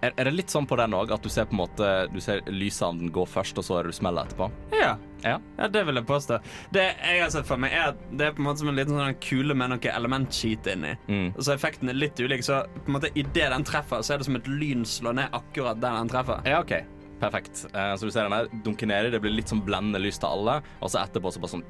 [0.03, 2.19] Er, er det litt sånn på den òg, at du ser på en måte Du
[2.23, 4.49] ser lysanden gå først, og så er det du smeller etterpå?
[4.75, 4.97] Ja.
[5.23, 5.37] Ja.
[5.59, 6.41] Ja, det vil jeg påstå.
[6.75, 8.79] Det jeg har sett for meg, er at det er på en måte som en
[8.79, 10.97] liten sånn kule med noe elementskit inni.
[11.07, 11.29] Mm.
[11.39, 12.43] Så effekten er litt ulik.
[12.43, 15.39] Så på en måte idet den treffer, så er det som et lyn slår ned
[15.39, 16.43] akkurat der den treffer.
[16.51, 16.75] Ja, OK.
[17.23, 17.63] Perfekt.
[17.71, 20.33] Uh, så du ser den her dunker nedi, det blir litt sånn blendende lys til
[20.33, 21.67] alle, og så etterpå så bare sånn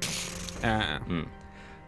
[0.63, 1.25] ja, mm.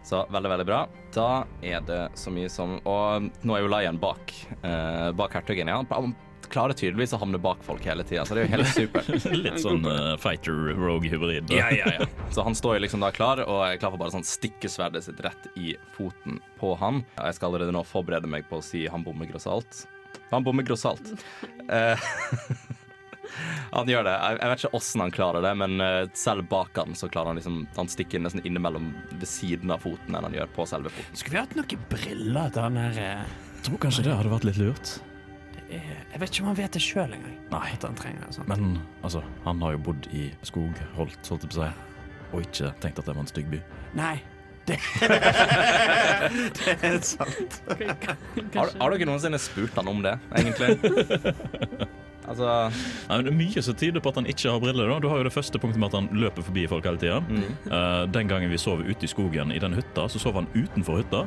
[0.05, 0.83] Så veldig, veldig bra.
[1.15, 1.29] Da
[1.65, 5.79] er det så mye som Og nå er jo Lion bak, uh, bak hertugen, ja.
[5.81, 6.13] Han
[6.51, 9.25] klarer tydeligvis å havne bak folk hele tida, så det er jo helt supert.
[9.45, 11.51] Litt sånn uh, fighter-rogue-hybrid.
[11.55, 12.07] Ja, ja, ja.
[12.35, 15.05] Så han står jo liksom da klar, og er klar for bare sånn stikke sverdet
[15.05, 17.03] sitt rett i foten på han.
[17.17, 19.85] Jeg skal allerede nå forberede meg på å si han bommer grossalt.
[20.31, 21.13] Han bommer grossalt.
[21.65, 21.97] Eh,
[23.71, 24.11] han gjør det.
[24.13, 27.31] Jeg, jeg vet ikke åssen han klarer det, men eh, selv bak han så klarer
[27.31, 30.93] han liksom Han stikker nesten innimellom ved siden av foten enn han gjør på selve
[30.93, 31.17] foten.
[31.17, 34.61] Skulle vi hatt noen briller til han her Jeg tror kanskje det hadde vært litt
[34.61, 34.93] lurt.
[35.70, 37.36] Eh, Jeg vet ikke om han vet det sjøl engang.
[37.51, 37.66] Nei.
[37.74, 38.47] At han trenger det.
[38.51, 41.70] Men altså, han har jo bodd i skogholt, holdt jeg på å si,
[42.32, 43.61] og ikke tenkt at det var en stygg by.
[43.97, 44.16] Nei.
[44.66, 44.80] Det,
[46.66, 47.59] det er sant.
[47.70, 50.72] Har, har dere noensinne spurt han om det, egentlig?
[52.28, 52.45] altså
[53.09, 54.86] Nei, men det er mye som tyder på at han ikke har briller.
[54.89, 54.95] da.
[55.03, 57.17] Du har jo det første punktet med at han løper forbi folk hele tida.
[57.21, 57.49] mm.
[58.13, 61.21] den gangen vi sov ute i skogen i den hytta, så sov han utenfor hytta.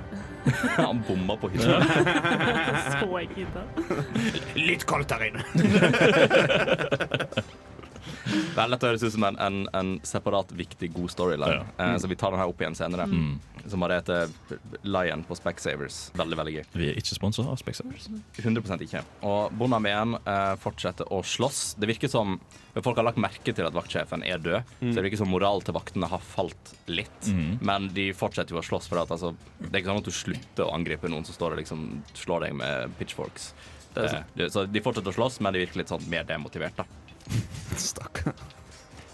[0.76, 1.80] Han bomma på hytta.
[3.01, 3.62] Så ikke hytta.
[4.57, 5.42] Litt kaldt her inne.
[8.28, 11.66] Det lett å høres ut som en, en, en separat, viktig, god storyline.
[11.78, 13.06] Eh, så vi tar den her opp igjen senere.
[13.68, 14.30] Som bare heter
[14.86, 16.08] Lion på Specsavers.
[16.18, 16.64] Veldig, veldig gøy.
[16.78, 18.08] Vi er ikke sponsa av Specsavers.
[18.40, 19.02] 100% ikke.
[19.28, 21.74] Og Bondamien eh, fortsetter å slåss.
[21.80, 22.38] Det virker som
[22.78, 25.74] Folk har lagt merke til at vaktsjefen er død, så det virker som moralen til
[25.74, 27.26] vaktene har falt litt.
[27.64, 28.86] Men de fortsetter jo å slåss.
[28.92, 31.56] For at, altså, det er ikke sånn at du slutter å angripe noen som står
[31.56, 31.82] og liksom
[32.14, 33.50] slår deg med pitchforks.
[33.96, 34.06] Det
[34.38, 36.84] Eh, så de fortsetter å slåss, men de virker litt sånn mer demotivert, da.
[37.78, 38.34] Stakkar.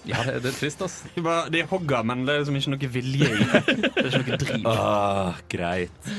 [0.04, 0.98] Ja, det, det er trist, ass.
[1.14, 3.60] De, bare- de hogger, men det er liksom ikke noe vilje i det.
[3.94, 4.66] Det er ikke noe driv.
[4.68, 6.10] Ah, greit.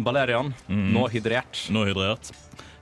[0.00, 1.62] Balerian, nå hydrert.
[1.72, 2.30] Nå hydrert.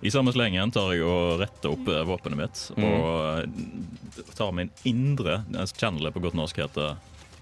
[0.06, 4.68] I samme slengen tar jeg og retter opp eh, våpenet mitt og eh, tar min
[4.86, 5.40] indre
[5.74, 6.92] Channelet på godt norsk heter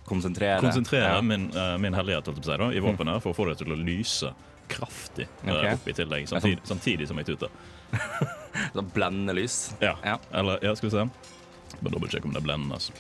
[0.08, 0.62] Konsentrere.
[0.64, 1.20] Konsentrere Ja.
[1.20, 3.58] min, uh, min hellighet holdt på å si, da, i våpenet for å få det
[3.60, 4.30] til å lyse
[4.72, 5.66] kraftig eh, Ok.
[5.74, 7.52] opp i tillegg, samtidig, samtidig som jeg tuter.
[8.76, 9.59] Sånn blendende lys.
[9.82, 9.96] Ja.
[10.04, 10.16] Ja.
[10.32, 11.07] Eller, ja, skal vi se.
[11.80, 12.80] Bare dobbeltsjekke om det er blendende.
[12.80, 12.92] altså.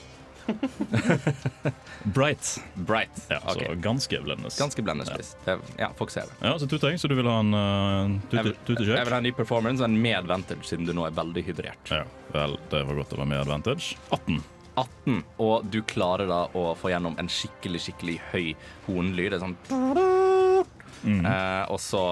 [2.04, 2.62] Bright.
[2.74, 3.26] Bright.
[3.28, 3.62] Ja, Ok.
[3.66, 4.50] Så ganske blendende.
[4.58, 5.36] Ganske blendende lys.
[5.44, 5.58] Ja.
[5.78, 6.36] Ja, folk ser det.
[6.46, 9.14] Ja, så tuter jeg, så du vil ha en uh, Jeg tute, vil, jeg vil
[9.16, 11.90] ha en ny performance og en med advantage, siden du nå er veldig hydrert.
[11.90, 12.04] Ja,
[12.34, 13.96] vel, det var godt å være med advantage.
[14.14, 14.38] 18.
[14.76, 18.50] 18, og du klarer da å få gjennom en skikkelig, skikkelig høy
[18.84, 19.38] hornlyd.
[19.40, 19.56] Sånn
[21.06, 22.02] eh, Og så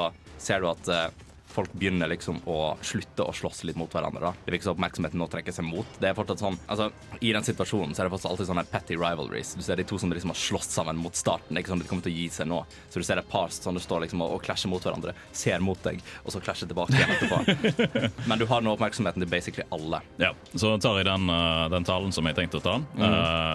[0.40, 1.11] ser du at eh,
[1.55, 4.20] folk begynner liksom å slutte å slåss litt mot hverandre.
[4.20, 4.32] da.
[4.44, 5.98] Det virker som oppmerksomheten nå trekker seg mot.
[6.00, 6.90] Det er fortsatt sånn, altså
[7.20, 9.55] I den situasjonen så er det fortsatt alltid sånne petty rivalries.
[9.55, 11.55] Du ser de to som liksom har slåss sammen mot starten.
[11.55, 12.61] Det er ikke sånn de kommer til å gi seg nå.
[12.90, 15.80] Så du ser et par som står liksom og, og klasjer mot hverandre, ser mot
[15.86, 18.11] deg, og så klasjer tilbake igjen etterpå.
[18.28, 20.02] Men du har nå oppmerksomheten til basically alle.
[20.22, 23.12] Ja, Så tar jeg den, uh, den talen som jeg tenkte å ta, mm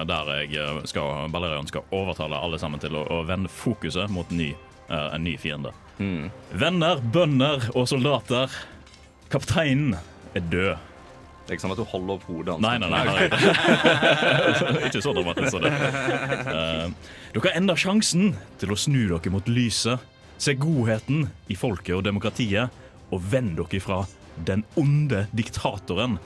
[0.09, 4.29] der jeg uh, skal, Balerion skal overtale alle sammen til å, å vende fokuset mot
[4.31, 4.53] ny,
[4.89, 5.73] en ny fiende.
[5.99, 6.29] Mm.
[6.57, 8.53] Venner, bønder og soldater.
[9.29, 9.97] Kapteinen
[10.33, 10.85] er død.
[11.49, 12.61] Det er ikke sånn at du holder opp hodet hans.
[12.61, 13.03] Nei, nei, nei.
[13.09, 14.83] nei.
[14.87, 15.71] Ikke så dramatisk som det.
[16.45, 19.97] Uh, dere har enda sjansen til å snu dere mot lyset.
[20.37, 22.69] Se godheten i folket og demokratiet,
[23.09, 24.03] og vend dere fra
[24.45, 26.19] den onde diktatoren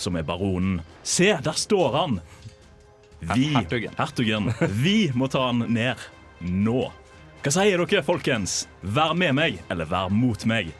[0.00, 0.80] som er baronen.
[1.04, 2.18] Se, der står han!
[3.20, 3.94] Vi, Hertugen.
[3.96, 4.50] hertugen.
[4.80, 6.00] Vi må ta han ned
[6.40, 6.88] nå.
[7.44, 8.62] Hva sier dere, folkens?
[8.96, 10.70] Vær med meg, eller vær mot meg?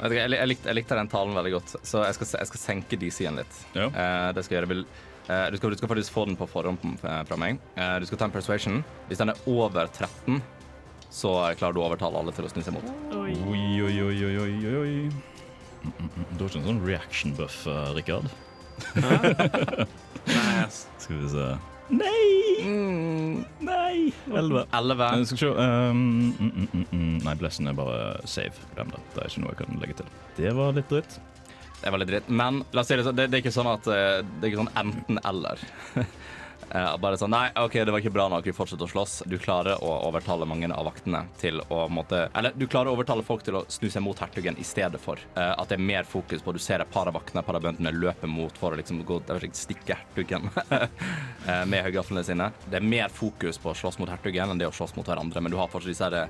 [0.00, 2.60] Du Jeg, jeg, likte, jeg likte den talen veldig godt, så jeg skal, jeg skal
[2.60, 3.60] senke DC-en litt.
[3.78, 3.86] Ja.
[3.86, 4.70] Eh, det skal jeg gjøre.
[4.72, 4.82] Vil,
[5.28, 7.62] eh, du, skal, du skal faktisk få den på forhånd eh, fra meg.
[7.78, 8.82] Eh, du skal ta en persuasion.
[9.06, 10.42] Hvis den er over 13,
[11.06, 12.90] så klarer du å overtale alle til å snu seg mot.
[13.14, 13.38] Oi.
[13.38, 14.92] Oi, oi, oi, oi, oi, oi, oi.
[15.86, 16.28] Mm, mm, mm.
[16.34, 18.26] Du har ikke en sånn reaction buff, uh, Rikard?
[19.06, 20.66] Nei.
[20.66, 21.52] Skal vi se
[21.88, 23.44] Nei!
[23.64, 24.12] Nei!
[24.28, 24.66] Elleve.
[24.72, 25.04] 11.
[25.04, 27.16] Eh, Skal vi se um, mm, mm, mm, mm.
[27.24, 28.52] Nei, blessen er bare save.
[28.74, 29.00] Glem det.
[29.14, 30.10] Det er ikke noe jeg kan legge til.
[30.36, 31.18] Det var litt dritt.
[31.78, 32.28] Det var litt dritt.
[32.28, 34.52] Men la oss si det sånn, det, det er ikke sånn at eh, Det er
[34.52, 35.64] ikke sånn enten-eller.
[36.70, 39.22] Eh, bare sånn Nei, OK, det var ikke bra nok, vi fortsetter å slåss.
[39.30, 43.24] Du klarer å overtale mange av vaktene til å måtte Eller du klarer å overtale
[43.24, 45.20] folk til å snu seg mot hertugen i stedet for.
[45.36, 47.64] Uh, at det er mer fokus på Du ser et par av vaktene, par av
[47.64, 49.20] bøndene løpe mot for å liksom gå
[49.56, 52.50] stikke hertugen uh, med høygaflene sine.
[52.68, 55.40] Det er mer fokus på å slåss mot hertugen enn det å slåss mot hverandre,
[55.40, 56.26] men du har fortsatt disse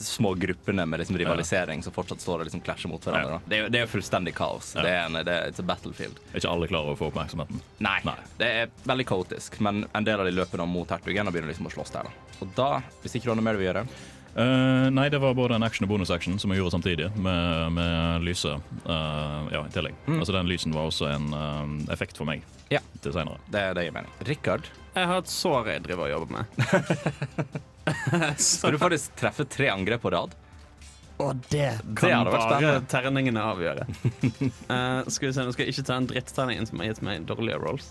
[0.00, 3.38] små gruppene med liksom rivalisering som fortsatt står og liksom klasjer mot hverandre.
[3.38, 3.40] da.
[3.52, 4.72] Det er det er jo fullstendig kaos.
[4.76, 4.82] Ja.
[4.86, 6.20] Det er en det er, it's a battlefield.
[6.32, 7.60] Er ikke alle klarer å få oppmerksomheten.
[7.84, 8.16] Nei, Nei.
[8.40, 11.52] det er veldig kaotisk, men en del av de løper nå mot hertugen og begynner
[11.52, 12.08] liksom å slåss der.
[12.08, 12.32] da.
[12.40, 12.70] Og da,
[13.02, 13.86] hvis ikke du har noe mer du vil gjøre
[14.30, 18.22] Uh, nei, det var både en action og bonus-action som jeg gjorde samtidig, med, med
[18.22, 19.96] lyset Uh, ja, i tillegg.
[20.06, 20.20] Mm.
[20.20, 22.78] Altså Den lysen var også en uh, effekt for meg Ja.
[23.02, 23.40] til seinere.
[23.50, 24.12] Det, det gir mening.
[24.28, 26.46] Rikard, Jeg har et sår jeg driver og jobber med.
[28.50, 30.36] skal du faktisk treffe tre angrep på rad?
[31.20, 33.84] Og det kan det bare terningene avgjøre.
[34.70, 37.26] Uh, skal vi se, Nå skal jeg ikke ta den drittterningen som har gitt meg
[37.28, 37.90] dårlige rolls.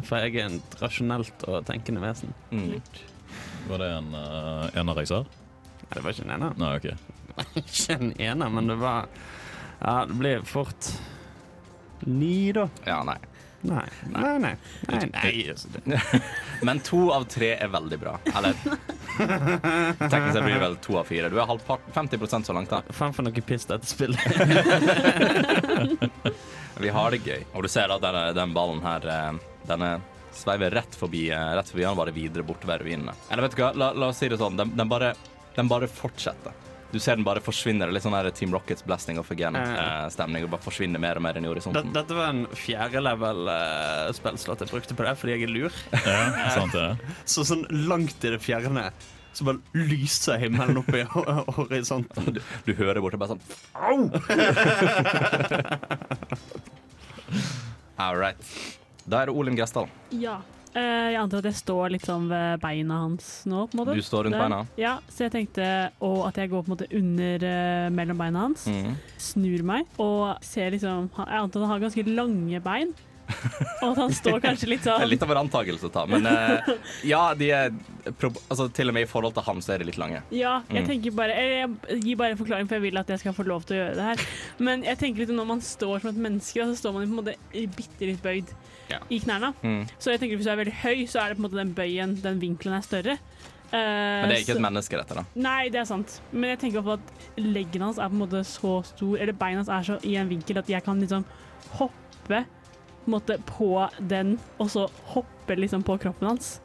[0.00, 2.32] For jeg er en rasjonelt og tenkende vesen.
[2.50, 2.78] Mm.
[3.68, 5.28] Var det en uh, enerreiser?
[5.82, 6.56] Nei, det var ikke en ener.
[6.60, 6.88] Nei, OK.
[7.62, 9.06] Ikke en ener, men det var
[9.80, 10.88] Ja, det blir fort
[12.04, 12.66] ni, da.
[12.84, 13.18] Ja, nei.
[13.62, 14.56] Nei, nei, nei.
[14.88, 15.50] nei, nei.
[15.50, 15.68] altså.
[16.66, 18.16] Men to av tre er veldig bra.
[18.34, 21.30] Eller Teknisk sett blir det vel to av fire.
[21.30, 22.82] Du er halvpart 50% så langt, da.
[22.90, 24.18] Faen for noe piss dette spillet.
[26.82, 27.44] Vi har det gøy.
[27.54, 29.38] Og du ser at denne, den ballen her Denne
[29.68, 30.00] Den er
[30.32, 33.14] sveiver rett forbi eh, Rett forbi han, bare videre bortover ruinene.
[33.30, 34.56] Eller vet du hva, la, la oss si det sånn.
[34.58, 35.12] Den, den, bare,
[35.54, 36.56] den bare fortsetter.
[36.92, 37.90] Du ser den bare forsvinner.
[37.92, 40.44] Litt sånn her Team Rockets Blasting Off Again-stemning.
[40.46, 41.92] og bare forsvinner mer og mer inn i horisonten.
[41.94, 45.72] dette var en fjerde level uh, jeg brukte på det fordi jeg er lur.
[46.04, 46.20] Ja,
[46.54, 46.88] sant det.
[47.32, 48.84] Så sånn langt i det fjerne
[49.32, 51.02] så bare lyser himmelen opp i
[51.56, 52.22] horisonten.
[52.36, 53.42] Du, du hører borte bare sånn
[58.02, 58.31] All right.
[59.12, 59.90] Da er det Olim Gressdal.
[60.16, 60.38] Ja.
[60.72, 63.66] Eh, jeg antar at jeg står sånn ved beina hans nå.
[63.68, 63.96] på en måte.
[63.98, 64.62] Du står rundt beina?
[64.80, 65.66] Ja, så jeg tenkte
[66.00, 68.64] og at jeg går på en måte under eh, mellom beina hans.
[68.72, 68.94] Mm.
[69.20, 72.94] Snur meg og ser liksom Jeg antar han har ganske lange bein.
[73.82, 76.72] Og at han står kanskje litt sånn litt av en antakelse å ta, men uh,
[77.06, 77.70] ja, de er
[78.10, 80.20] altså, Til og med i forhold til han så er de litt lange.
[80.34, 80.88] Ja, jeg Mm.
[80.90, 83.64] tenker bare Jeg gir bare en forklaring, for jeg vil at jeg skal få lov
[83.68, 84.26] til å gjøre det her.
[84.58, 87.18] Men jeg tenker litt når man står som et menneske, så står man på en
[87.22, 88.52] måte bitte litt bøyd
[88.92, 89.00] Ja.
[89.10, 89.52] i knærne.
[89.62, 89.82] Mm.
[89.98, 91.74] Så jeg tenker hvis du er veldig høy, så er det på en måte den
[91.76, 93.18] bøyen, den vinkelen er større.
[93.72, 95.24] Uh, Men det er ikke så- et menneske, dette, da.
[95.34, 96.18] Nei, det er sant.
[96.30, 97.00] Men jeg tenker på at
[97.40, 100.28] leggen hans er på en måte så stor, eller beina hans er så i en
[100.28, 101.24] vinkel at jeg kan liksom
[101.78, 101.92] hoppe
[102.28, 104.84] på, en måte, på den, og så
[105.14, 106.60] hoppe liksom på kroppen hans.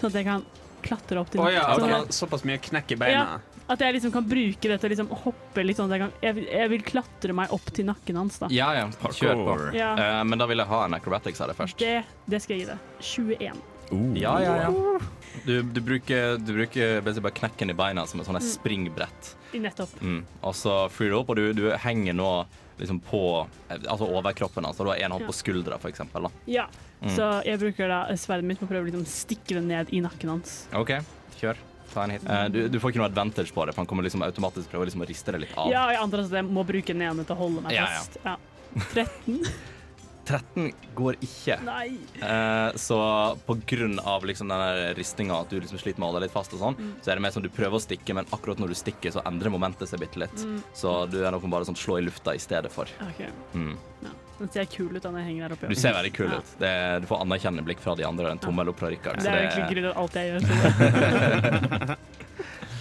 [0.00, 0.44] Sånn at jeg kan
[0.82, 3.40] klatre opp til oh, ja, sånn såpass mye knekk i beina.
[3.70, 6.12] At jeg liksom kan bruke det til å liksom hoppe litt sånn at jeg kan
[6.26, 8.48] Jeg, vil- jeg vil klatre meg opp til nakken hans, da.
[8.50, 9.56] Ja, ja, kjør på.
[9.78, 11.78] Ja, Uh, men da vil jeg ha en acrobatics av det først.
[11.78, 12.78] det, det skal jeg gi deg.
[13.00, 13.60] 21.
[13.92, 14.14] Uh.
[14.18, 14.98] Ja, ja, ja.
[15.46, 18.48] Du, du bruker, du bruker bare knekken i beina som et sånt Mm.
[18.50, 19.34] springbrett.
[19.54, 19.94] Nettopp.
[20.02, 20.24] Mm.
[20.42, 22.46] Og så free du og du, du henger nå
[22.78, 24.78] liksom på Altså overkroppen hans.
[24.78, 24.84] Altså.
[24.84, 25.26] Du har en hånd Ja.
[25.28, 26.30] på skuldra, eksempel.
[26.46, 26.66] Ja.
[27.02, 27.14] Mm.
[27.16, 30.00] Så jeg bruker da sverdet mitt på å prøve å liksom stikke det ned i
[30.00, 30.66] nakken hans.
[30.74, 30.90] OK,
[31.40, 31.56] kjør.
[31.94, 32.22] Ta en hit.
[32.28, 34.90] Uh, du, du får ikke noe advantage på det, for han kommer liksom automatisk prøver
[34.90, 35.70] liksom å riste det litt av.
[35.72, 37.98] Ja, jeg antar at jeg må bruke den ene til å holde meg Ja, ja.
[37.98, 38.18] fast.
[38.24, 38.36] Ja.
[38.94, 39.40] 13?
[40.30, 40.68] 13
[41.00, 41.56] går ikke.
[41.66, 41.96] Nei.
[42.22, 42.98] Uh, så
[43.48, 46.36] på grunn av liksom den ristinga, at du liksom sliter med å holde deg litt
[46.36, 46.92] fast, og sånn, Mm.
[47.02, 49.24] så er det mer som du prøver å stikke, men akkurat når du stikker, så
[49.26, 50.36] endrer momentet seg bitte litt.
[50.46, 50.60] Mm.
[50.76, 52.86] Så du er nok bare sånn slå i lufta i stedet for.
[53.10, 53.32] Okay.
[53.58, 53.74] Mm.
[54.06, 54.14] Ja.
[54.40, 55.68] Den ser kul ut når jeg henger der oppe.
[55.68, 56.54] Du ser veldig kul ut.
[56.60, 56.72] Det,
[57.04, 59.20] du får anerkjennende blikk fra de andre og en tommel opp fra Rikard.
[59.20, 61.96] Det er egentlig grunnen til alt jeg gjør.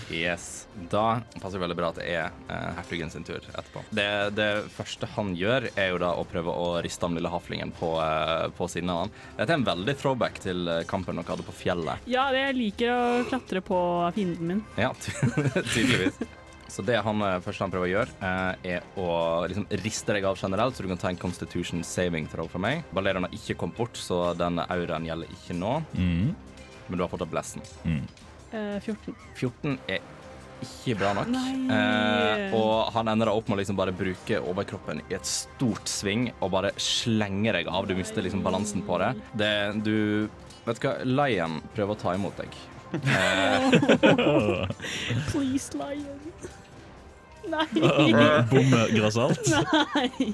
[0.10, 0.68] Yes.
[0.90, 3.84] Da passer det veldig bra at det er eh, hertugen sin tur etterpå.
[3.94, 4.08] Det,
[4.38, 7.92] det første han gjør, er jo da å prøve å riste den lille haflingen på,
[8.02, 9.14] eh, på siden av han.
[9.38, 12.10] Dette er en veldig throwback til eh, kampen dere hadde på fjellet.
[12.10, 13.80] Ja, jeg liker å klatre på
[14.18, 14.66] fienden min.
[14.80, 14.94] Ja,
[15.76, 16.22] tydeligvis.
[16.70, 19.10] Så det han eh, første han prøver å gjøre, eh, er å
[19.50, 22.86] liksom riste deg av generelt, så du kan ta en constitution saving throw fra meg.
[22.96, 25.80] Balleren har ikke kommet bort, så den auraen gjelder ikke nå.
[25.98, 26.32] Mm.
[26.88, 27.66] Men du har fortsatt blessen.
[27.84, 28.06] Mm.
[28.52, 29.16] Eh, 14.
[29.38, 30.02] 14 er
[30.60, 31.30] ikke bra nok.
[31.32, 36.30] Eh, og han ender opp med å liksom bare bruke overkroppen i et stort sving
[36.40, 37.88] og bare slenge deg av.
[37.88, 39.14] Du mister liksom balansen på det.
[39.40, 39.54] det
[39.86, 39.96] du
[40.66, 42.60] Vet du hva, Lion prøver å ta imot deg.
[42.90, 43.70] Eh,
[45.30, 46.59] Please, lion.
[47.48, 47.66] Nei.
[48.52, 49.52] Bomme grassalt.
[49.96, 50.34] Nei.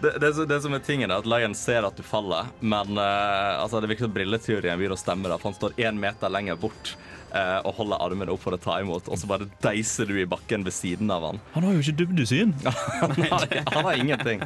[0.00, 3.62] det, det, det som er tingen er at Lion ser at du faller, men uh,
[3.62, 5.30] altså, det virker som brilleteorien begynner å stemme.
[5.30, 6.94] da, for Han står én meter lenger bort
[7.32, 10.26] uh, og holder armene opp for å ta imot, og så bare deiser du i
[10.28, 11.42] bakken ved siden av han.
[11.56, 12.54] Han har jo ikke dybdesyn.
[12.98, 14.42] Han har, han har ingenting.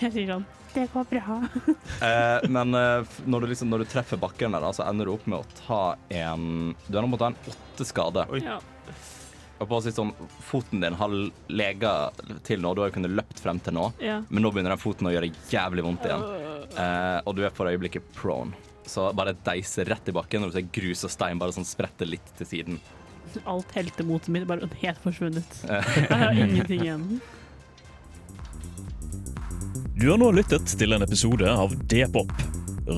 [0.00, 0.44] Jeg sier sånn
[0.74, 1.38] Det går bra.
[2.02, 5.12] Eh, men eh, når, du liksom, når du treffer bakken, der, da, så ender du
[5.12, 8.24] opp med å ta en Du ender opp med å ta en åtte skade.
[8.34, 8.40] Oi.
[8.42, 8.56] Ja.
[9.62, 10.10] Og på å si sånn,
[10.42, 11.12] Foten din har
[11.52, 11.92] lega
[12.46, 12.74] til nå.
[12.74, 14.20] Du har jo kunnet løpt frem til nå, ja.
[14.28, 16.24] men nå begynner den foten å gjøre jævlig vondt igjen.
[16.72, 18.56] Eh, og du er for øyeblikket prone.
[18.88, 22.08] Så bare deise rett i bakken når du ser grus og stein bare sånn sprette
[22.08, 22.80] litt til siden.
[23.46, 25.62] alt heltemotet mitt bare helt forsvunnet.
[25.68, 27.06] Jeg har ingenting igjen.
[29.94, 32.32] Du har nå lyttet til en episode av D-pop,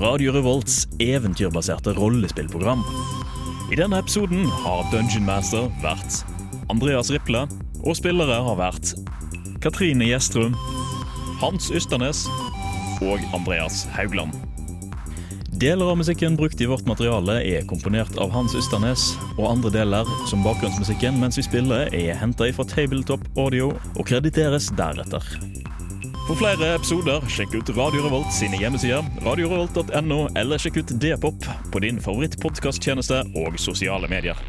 [0.01, 2.81] Radio Revolts eventyrbaserte rollespillprogram.
[3.75, 6.23] I denne episoden har Dungeon Master vært
[6.73, 7.45] Andreas Riple,
[7.85, 8.95] og spillere har vært
[9.65, 10.57] Katrine Gjestrum,
[11.43, 12.25] Hans Ysternes
[13.05, 14.33] og Andreas Haugland.
[15.55, 20.09] Deler av musikken brukt i vårt materiale er komponert av Hans Ysternes, og andre deler,
[20.27, 25.23] som bakgrunnsmusikken mens vi spiller, er henta fra Tabletop Audio og krediteres deretter.
[26.25, 31.85] For flere episoder, sjekk ut Radio Revolt sine hjemmesider, radiorevolt.no, eller sjekk ut Dpop på
[31.85, 34.41] din favorittpodkasttjeneste og sosiale medier.